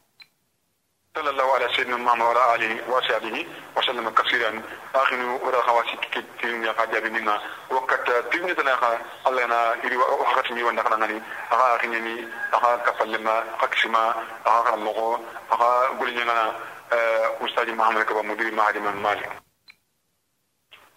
صلى 1.17 1.29
الله 1.29 1.53
على 1.53 1.69
سيدنا 1.75 1.97
محمد 1.97 2.25
وعلى 2.25 2.55
اله 2.55 2.89
وصحبه 2.89 3.47
وسلم 3.77 4.09
كثيرا 4.09 4.61
اخر 4.95 5.19
ورا 5.45 5.61
خواسي 5.61 5.97
كتير 6.11 6.63
يا 6.65 6.71
قاجا 6.71 6.99
بينا 6.99 7.41
وقت 7.69 8.09
تبني 8.33 8.53
تنا 8.53 8.73
الله 9.27 9.45
أنا 9.45 9.75
يري 9.83 9.97
وقت 9.97 10.51
مي 10.51 10.63
وانا 10.63 10.81
كنا 10.81 11.05
ني 11.07 11.21
أها 11.53 11.75
اخني 11.75 12.27
أها 12.53 12.75
كفلما 12.77 13.39
قكشما 13.61 14.15
أها 14.47 14.75
مغو 14.75 15.19
أها 15.53 15.87
قولي 15.87 16.11
لنا 16.23 16.55
أستاذ 17.45 17.75
محمد 17.75 18.03
كبا 18.03 18.21
مدير 18.21 18.51
معهد 18.53 18.77
مالك 18.77 19.29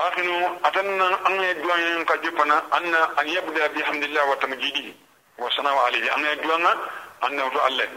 آخر 0.00 0.58
أتنا 0.64 1.26
أن 1.26 1.42
يدعون 1.42 2.04
كجبنا 2.04 2.62
أن 2.76 2.94
أن 2.94 3.28
يبدأ 3.28 3.66
بحمد 3.66 4.02
الله 4.02 4.24
وتمجيده. 4.30 4.94
وصنع 5.38 5.80
عليه. 5.80 6.16
أن 6.16 6.24
يدعون 6.24 6.66
أنه 7.24 7.66
الله 7.66 7.88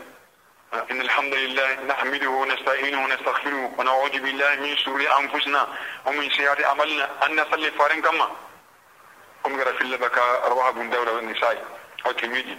إن 0.92 1.02
الحمد 1.02 1.34
لله 1.34 1.74
نحمده 1.74 2.30
ونستعينه 2.30 3.04
ونستغفره 3.04 3.74
ونعوذ 3.78 4.20
بالله 4.20 4.56
من 4.56 4.78
شرور 4.78 5.02
أنفسنا 5.20 5.68
ومن 6.06 6.30
سيئات 6.30 6.64
أعمالنا. 6.64 7.26
أن 7.26 7.36
نصلي 7.42 7.72
فارن 7.72 8.02
كما. 8.02 8.32
أم 9.46 9.58
في 9.64 9.82
اللبك 9.82 10.18
رواه 10.46 10.72
بن 10.72 10.90
داود 10.90 11.10
والنساء 11.10 11.66
أو 12.06 12.12
تلميذي 12.12 12.58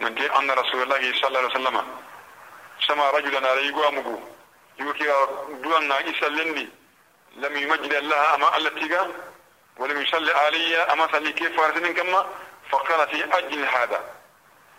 ننتي 0.00 0.36
أن 0.38 0.50
رسول 0.50 0.82
الله 0.82 1.12
صلى 1.20 1.28
الله 1.28 1.38
عليه 1.38 1.48
وسلم 1.48 1.86
سمع 2.86 3.10
رجلا 3.10 3.50
عليه 3.50 3.74
قامه 3.74 4.20
يوكي 4.78 5.26
دوانا 5.62 6.00
يسلني 6.00 6.68
لم 7.36 7.56
يمجد 7.56 7.92
الله 7.92 8.34
أما 8.34 8.56
التي 8.56 8.98
ولم 9.76 10.00
يصلي 10.02 10.32
علي 10.32 10.76
أما 10.76 11.08
صلي 11.12 11.32
كيف 11.32 11.56
فارسين 11.56 11.94
كما؟ 11.94 12.26
فقال 12.70 13.08
في 13.08 13.24
أجل 13.38 13.64
هذا. 13.64 14.00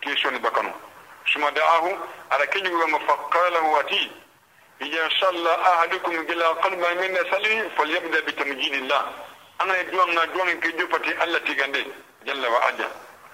كيشون 0.01 0.37
بكنو؟ 0.37 0.71
ثم 1.33 1.49
دعاه 1.49 1.97
على 2.31 2.47
كل 2.47 2.65
يوم 2.65 2.99
فقال 3.07 3.53
له 3.53 3.63
واتي 3.63 4.11
إذا 4.81 5.09
صلى 5.21 5.53
أحدكم 5.61 6.11
إلى 6.11 6.45
قلب 6.45 6.79
من 6.79 7.15
سلي 7.31 7.69
فليبدأ 7.77 8.19
بتمجيد 8.19 8.73
الله. 8.73 9.01
أنا 9.61 9.79
يدوان 9.79 10.09
ندوان 10.09 10.59
كجوفتي 10.59 11.23
التي 11.23 11.63
عندي 11.63 11.87
جل 12.25 12.47
وعلا 12.47 12.87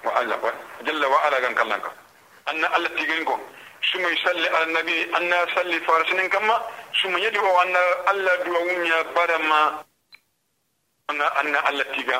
وعلا 0.04 0.36
جل 0.82 1.04
وعلا 1.06 1.40
كان 1.40 1.54
كلامك 1.54 1.86
أن 2.48 2.64
التي 2.64 3.04
عندكم 3.84 3.92
ثم 3.92 4.12
يصلي 4.12 4.48
على 4.48 4.64
النبي 4.64 5.16
أن 5.16 5.32
يصلي 5.48 5.80
فارسين 5.80 6.28
كما 6.28 6.62
ثم 7.02 7.16
يدعو 7.16 7.62
أن 7.62 7.76
الله 8.10 8.34
دعوهم 8.36 8.84
يا 8.84 9.02
برما 9.02 9.84
أن 11.10 11.20
أن 11.20 11.56
التي 11.68 12.16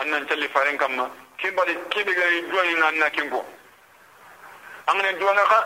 أن 0.00 0.22
نصلي 0.24 0.48
فارسين 0.48 0.78
كما 0.78 1.10
كيف 1.38 1.60
كيف 1.90 2.06
يدعون 2.08 2.82
أن 2.82 3.08
كينكو 3.08 3.42
angane 4.86 5.16
duwanga 5.18 5.44
ka 5.48 5.58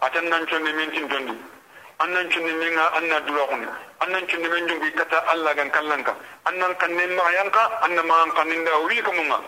atan 0.00 0.28
nan 0.32 0.46
chonni 0.48 0.72
min 0.72 0.90
tin 0.92 1.06
dondi 1.08 1.36
annan 2.00 2.24
chonni 2.32 2.52
min 2.56 2.72
ga 2.74 2.86
anna 2.96 3.20
duwa 3.20 3.44
kun 3.50 3.68
annan 4.00 4.24
chonni 4.28 4.48
min 4.48 4.66
jungi 4.68 4.90
kata 4.96 5.18
alla 5.32 5.52
gan 5.54 5.68
kallanka 5.70 6.16
annan 6.48 6.72
kannen 6.80 7.12
ma 7.14 7.28
yanka 7.36 7.62
annan 7.84 8.06
ma 8.06 8.16
kannen 8.32 8.64
da 8.64 8.72
wi 8.88 9.02
ko 9.02 9.12
munga 9.12 9.38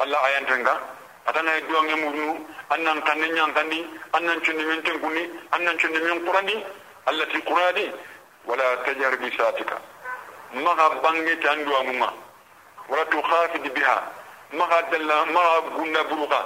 alla 0.00 0.18
ayan 0.24 0.44
tenga 0.46 0.74
atana 1.28 1.60
duwange 1.68 1.94
murnu 2.02 2.46
annan 2.70 3.02
kannen 3.02 3.36
yankandi 3.36 3.80
annan 4.16 4.40
chonni 4.44 4.64
min 4.64 4.82
tin 4.82 4.98
kuni 5.00 5.22
annan 5.52 5.76
chonni 5.78 5.98
min 6.00 6.24
qurani 6.26 6.56
allati 7.06 7.40
qurani 7.48 7.84
wala 8.48 8.76
tajar 8.84 9.16
bi 9.18 9.30
satika 9.36 9.76
maga 10.54 10.86
bange 11.02 11.34
tan 11.44 11.64
duwa 11.64 11.82
munga 11.84 12.10
wala 12.88 13.04
tukhafid 13.06 13.72
biha 13.74 13.96
maga 14.52 14.82
dalla 14.90 15.24
maga 15.26 15.68
gunda 15.76 16.04
buruka 16.04 16.40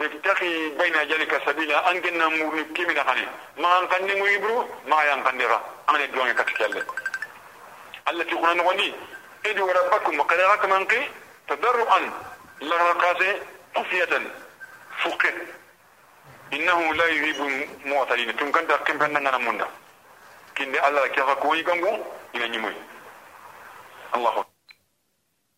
ابتغي 0.00 0.68
بين 0.80 0.96
ذلك 1.12 1.42
سبيلا 1.46 1.90
ان 1.90 2.00
كنا 2.00 2.26
كيمنا 2.74 3.04
خاني 3.04 3.26
ما 3.60 3.78
ان 3.78 3.86
كان 3.88 4.06
نمو 4.06 4.26
يبرو 4.26 4.68
ما 4.88 5.02
يان 5.02 5.22
كان 5.24 5.38
ديرا 5.38 5.60
أنا 5.90 6.04
دوان 6.04 6.32
كتكل 6.32 6.82
التي 8.08 8.34
قلنا 8.34 8.52
نغني 8.54 8.92
ادعوا 9.46 9.72
ربكم 9.72 10.20
وقال 10.20 10.70
من 10.70 10.84
قي 10.84 11.02
تضرعا 11.48 12.00
لرقاسه 12.60 13.32
خفية 13.76 14.12
فوق 15.02 15.22
إنه 16.52 16.94
لا 16.94 17.06
يحب 17.06 17.40
المعتدين. 17.84 18.36
تم 18.36 18.52
كان 18.52 18.66
كم 18.66 18.98
كان 18.98 19.12
نانا 19.12 19.38
منا 19.38 19.68
كين 20.54 20.74
الله 20.84 21.06
كيف 21.06 21.30
كوي 21.30 21.62
كانغو 21.62 22.04
إلى 22.34 22.48
نيموي. 22.48 22.74
الله. 24.14 24.44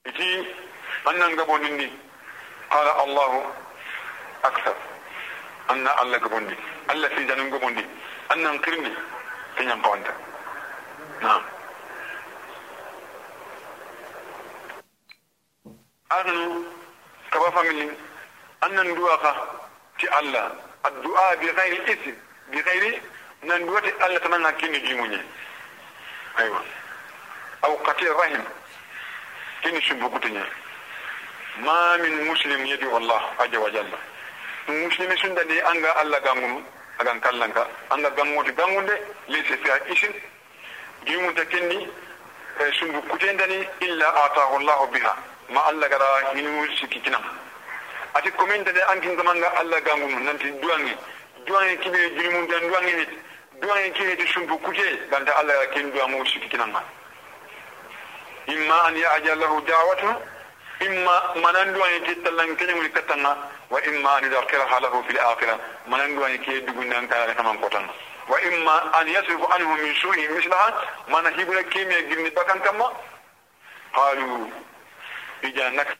إتي 0.07 0.55
أننا 1.09 1.27
نغبون 1.27 1.90
قال 2.70 2.87
الله 3.05 3.55
أكثر. 4.44 4.77
أن 5.71 5.88
الله 5.88 6.19
قبندي 6.19 6.56
الله 6.90 7.08
في 7.08 7.25
جنون 7.25 7.54
قبندي 7.54 7.87
أن 8.33 8.42
ننكرني 8.42 8.92
في 9.56 9.65
نمقوانت 9.65 10.06
نعم. 11.23 11.42
أغنو 16.13 16.65
kaba 17.33 17.50
famili 17.52 17.88
annan 18.60 18.94
du'a 18.94 19.16
ka 19.18 19.33
ti 19.98 20.06
Allah. 20.08 20.52
Addu'a 20.85 21.37
bi 21.40 21.46
ghairi 21.46 21.78
ism 21.92 22.14
bi 22.52 22.60
ghairi 22.62 23.00
nan 23.42 23.66
du'a 23.66 23.80
ti 23.80 23.90
Allah 24.00 24.20
tanan 24.20 24.44
hakini 24.44 24.78
jimunye 24.87 25.20
aywa. 26.37 26.60
Aw 27.62 27.72
qati 27.87 28.04
rahim 28.04 28.44
kini 29.62 29.80
shubukutunya 29.80 30.44
ma 31.64 31.96
min 31.98 32.26
muslim 32.28 32.66
yadi 32.66 32.87
Allah 32.87 33.22
aja 33.38 33.58
wa 33.60 33.70
jalla. 33.70 33.98
Muslimi 34.68 35.16
sunda 35.16 35.42
ni 35.44 35.58
anga 35.60 35.90
Allah 35.96 36.20
gangum 36.20 36.62
agan 37.00 37.20
kallanka. 37.20 37.66
Anga 37.90 38.10
ganguti 38.10 38.52
gangunde 38.52 38.92
lise 39.28 39.56
fi 39.56 39.70
isin 39.92 40.12
jimunta 41.06 41.44
kenni 41.46 41.88
eh, 42.60 42.70
shubukutunya 42.72 43.35
dani 43.38 43.64
illa 43.80 44.08
atahu 44.26 44.60
Allah 44.60 44.87
biha. 44.92 45.31
Ma 45.53 45.61
allah 45.69 45.88
gara 45.88 46.33
hinu 46.35 46.67
sikki 46.81 47.00
kinam 47.00 47.23
ati 48.15 48.31
komin 48.33 48.65
de 48.65 48.83
ankin 48.90 49.17
zamanga 49.17 49.48
alla 49.61 49.81
gangum 49.81 50.23
nanti 50.25 50.50
duwangi 50.61 50.96
duwangi 51.46 51.77
kibe 51.79 51.98
julimun 52.17 52.46
dan 52.48 52.61
duwangi 52.69 52.92
ni 52.92 53.07
duwangi 53.61 53.90
kibe 53.92 54.17
ti 54.17 54.27
sumpu 54.27 54.59
kuje 54.59 55.09
banta 55.11 55.33
alla 55.37 55.67
kin 55.73 55.90
duwamu 55.92 56.27
siki 56.27 56.48
kinanga 56.48 56.83
imma 58.46 58.83
an 58.85 58.96
ya'jal 58.96 59.38
lahu 59.38 59.61
da'watu 59.63 60.09
imma 60.81 61.35
manan 61.42 61.73
duwangi 61.73 62.00
ti 62.07 62.23
tallan 62.23 62.57
kenyum 62.57 62.88
katanga 62.92 63.37
wa 63.71 63.81
imma 63.81 64.11
an 64.17 64.25
yudkhiraha 64.25 64.81
lahu 64.81 65.03
fil 65.07 65.19
akhirah 65.19 65.59
manan 65.87 66.15
duwangi 66.15 66.38
ke 66.38 66.61
dugunan 66.67 67.09
kala 67.09 67.35
kaman 67.35 67.59
kotanga 67.61 67.92
wa 68.29 68.37
imma 68.40 68.92
an 68.92 69.07
yasrifu 69.09 69.46
anhu 69.55 69.77
min 69.83 69.94
su'i 69.94 70.29
mislaha 70.29 70.73
mana 71.09 71.31
hibra 71.31 71.63
kime 71.65 71.96
girni 72.09 72.31
bakan 72.31 72.61
kama 72.61 72.92
qalu 73.94 74.50
ija 75.42 75.70
nak. 75.70 75.98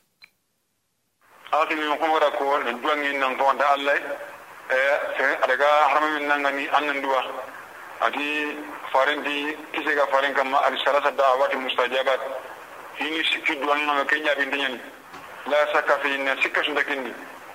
Alati 1.53 1.75
min 1.75 1.99
ko 1.99 2.07
wara 2.13 2.31
ko 2.31 2.59
ne 2.59 2.73
duangi 2.73 3.19
nan 3.19 3.37
ko 3.37 3.53
da 3.59 3.73
allah 3.73 3.97
e 4.71 4.81
se 5.17 5.25
adaga 5.45 5.67
harami 5.93 6.19
min 6.19 6.29
nan 6.29 6.41
ngani 6.43 6.69
annan 6.69 7.01
duwa. 7.03 7.23
Ati 8.01 8.57
farindi 8.93 9.57
kise 9.73 9.95
ga 9.95 10.07
farin 10.07 10.35
kam 10.35 10.55
al 10.55 10.77
sharasa 10.85 11.11
da'awati 11.11 11.57
mustajabat. 11.57 12.21
Hini 12.99 13.25
sikki 13.25 13.57
duangi 13.57 13.85
nan 13.85 14.07
ke 14.07 14.21
nyaabi 14.21 14.47
ndenyen 14.47 14.81
la 15.47 15.67
saka 15.73 15.99
fi 15.99 16.17
ne 16.19 16.37
sikka 16.43 16.61
su 16.61 16.67
sun 16.67 16.75
dakindi 16.75 17.13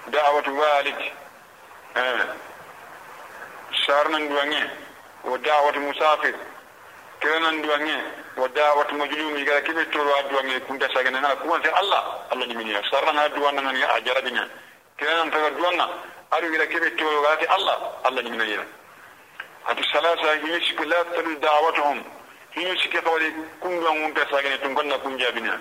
da'awatu 0.08 0.52
walid 0.52 1.00
e 1.96 2.04
sharnan 3.72 4.28
duangi 4.30 4.64
wa 5.24 5.38
da'awatu 5.38 5.80
musafir. 5.80 6.36
Kiranan 7.20 7.62
duwangi 7.62 7.98
wa 8.38 8.48
da'awatu 8.48 8.96
majlumi 8.96 9.44
ga 9.44 9.62
kibe 9.62 9.86
toro 9.90 10.12
duwangi 10.30 10.60
kunta 10.68 10.88
sagana 10.94 11.20
na 11.22 11.36
kuma 11.36 11.60
sai 11.64 11.72
Allah 11.74 12.04
Allah 12.32 12.46
ni 12.48 12.54
miniya 12.56 12.82
sarana 12.92 13.30
duwanna 13.30 13.62
ngani 13.62 13.82
a 13.84 14.02
jarabinya 14.02 14.48
kiranan 14.98 15.32
taga 15.32 15.50
duwanna 15.52 15.88
adu 16.32 16.52
gira 16.52 16.66
kibe 16.68 16.90
toro 16.96 17.22
ga 17.22 17.50
Allah 17.50 17.78
Allah 18.04 18.22
ni 18.24 18.30
miniya 18.32 18.62
atu 19.68 19.84
salasa 19.92 20.36
hini 20.44 20.62
sikki 20.66 20.86
la 20.86 21.04
talu 21.16 21.36
da'awatuhum 21.42 22.04
hini 22.56 22.78
sikki 22.82 23.02
kawali 23.02 23.34
kun 23.60 23.80
duwangun 23.80 24.14
ta 24.14 24.26
sagana 24.30 24.58
tun 24.60 24.74
gonna 24.74 24.98
kun 25.00 25.18
jabina 25.18 25.60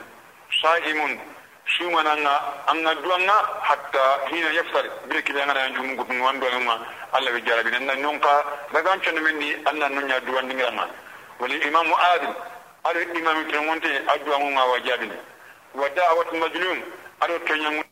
sa'imun 0.62 1.18
sumana 1.66 2.16
nga 2.16 2.34
anga 2.68 2.94
duanga 3.00 3.36
hatta 3.62 4.20
hina 4.30 4.50
yaftar 4.52 4.84
be 5.09 5.22
kibe 5.22 5.40
ngana 5.40 5.61
yanju 5.61 5.82
mun 5.82 6.20
wando 6.20 6.46
ngama 6.46 6.78
Allah 7.12 7.32
be 7.32 7.40
jarabi 7.42 7.70
nan 7.70 7.86
nan 7.86 8.00
nonka 8.00 8.44
daga 8.72 8.90
an 8.92 9.00
chon 9.00 9.16
men 9.22 9.38
ni 9.38 9.54
annan 9.64 9.92
nunya 9.94 10.20
wonte 13.68 13.91
addu'a 14.09 14.39
mun 14.39 14.55
wa 14.57 14.78
jabini 14.80 15.16
wa 15.74 15.89
da'wat 15.89 16.32
majnun 16.32 16.78
ala 17.20 17.39
to 17.41 17.55
nyam 17.57 17.82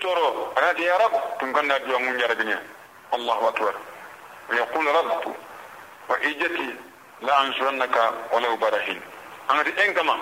toro 0.00 0.52
anati 0.56 0.82
ya 0.82 0.98
rab 0.98 1.12
tun 1.38 1.52
kanna 1.52 1.74
addu'a 1.74 1.98
mun 1.98 2.18
jarabini 2.18 2.54
Allahu 3.12 3.46
akbar 3.48 3.74
ويقول 4.50 4.86
رب 4.86 5.34
وإجتي 6.08 6.74
لا 7.22 7.40
أنصرنك 7.42 7.96
ولو 8.32 8.56
برهين 8.56 9.00
أنا 9.50 9.84
إنكما 9.84 10.18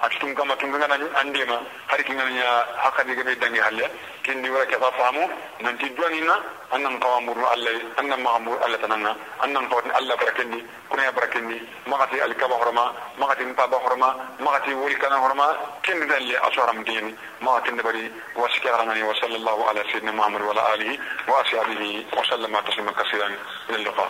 atutum 0.00 0.34
kama 0.34 0.56
tun 0.56 0.70
ngana 0.72 0.96
andema 1.20 1.60
hari 1.86 2.04
kingana 2.04 2.30
ya 2.30 2.50
hakadi 2.84 3.14
gabe 3.14 3.36
dangi 3.36 3.60
halle 3.60 3.84
kendi 4.22 4.48
wala 4.48 4.64
ke 4.66 4.76
famu 4.80 5.24
nanti 5.60 5.90
duanina 5.96 6.36
annan 6.72 6.96
qawamuru 7.00 7.44
allah 7.44 7.74
annan 8.00 8.20
ma'mur 8.24 8.56
allah 8.64 8.78
tananga 8.80 9.12
annan 9.44 9.68
qawtin 9.68 9.92
allah 9.92 10.16
barakendi 10.16 10.60
kuna 10.88 11.12
barakendi 11.12 11.56
magati 11.86 12.16
al 12.20 12.32
kaba 12.34 12.56
horma 12.56 12.84
magati 13.20 13.44
mpa 13.44 13.66
ba 13.68 13.76
horma 13.84 14.08
magati 14.40 14.72
wuri 14.72 14.96
kana 14.96 15.16
horma 15.20 15.46
kendi 15.82 16.06
dalle 16.06 16.34
asharam 16.48 16.80
dini 16.84 17.12
magati 17.44 17.70
ndabari 17.72 18.04
wa 18.40 18.48
sikarangani 18.54 19.02
wa 19.04 19.14
sallallahu 19.20 19.62
ala 19.68 19.84
sayyidina 19.84 20.12
muhammad 20.12 20.42
wa 20.42 20.52
ala 20.56 20.62
alihi 20.72 20.96
wa 21.28 21.44
ashabihi 21.44 22.06
wa 22.16 22.24
sallama 22.24 22.62
taslima 22.64 22.92
kaseeran 22.96 23.34
ila 23.68 23.78
liqa 23.84 24.06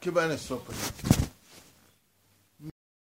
kibane 0.00 0.36
sopa 0.38 0.72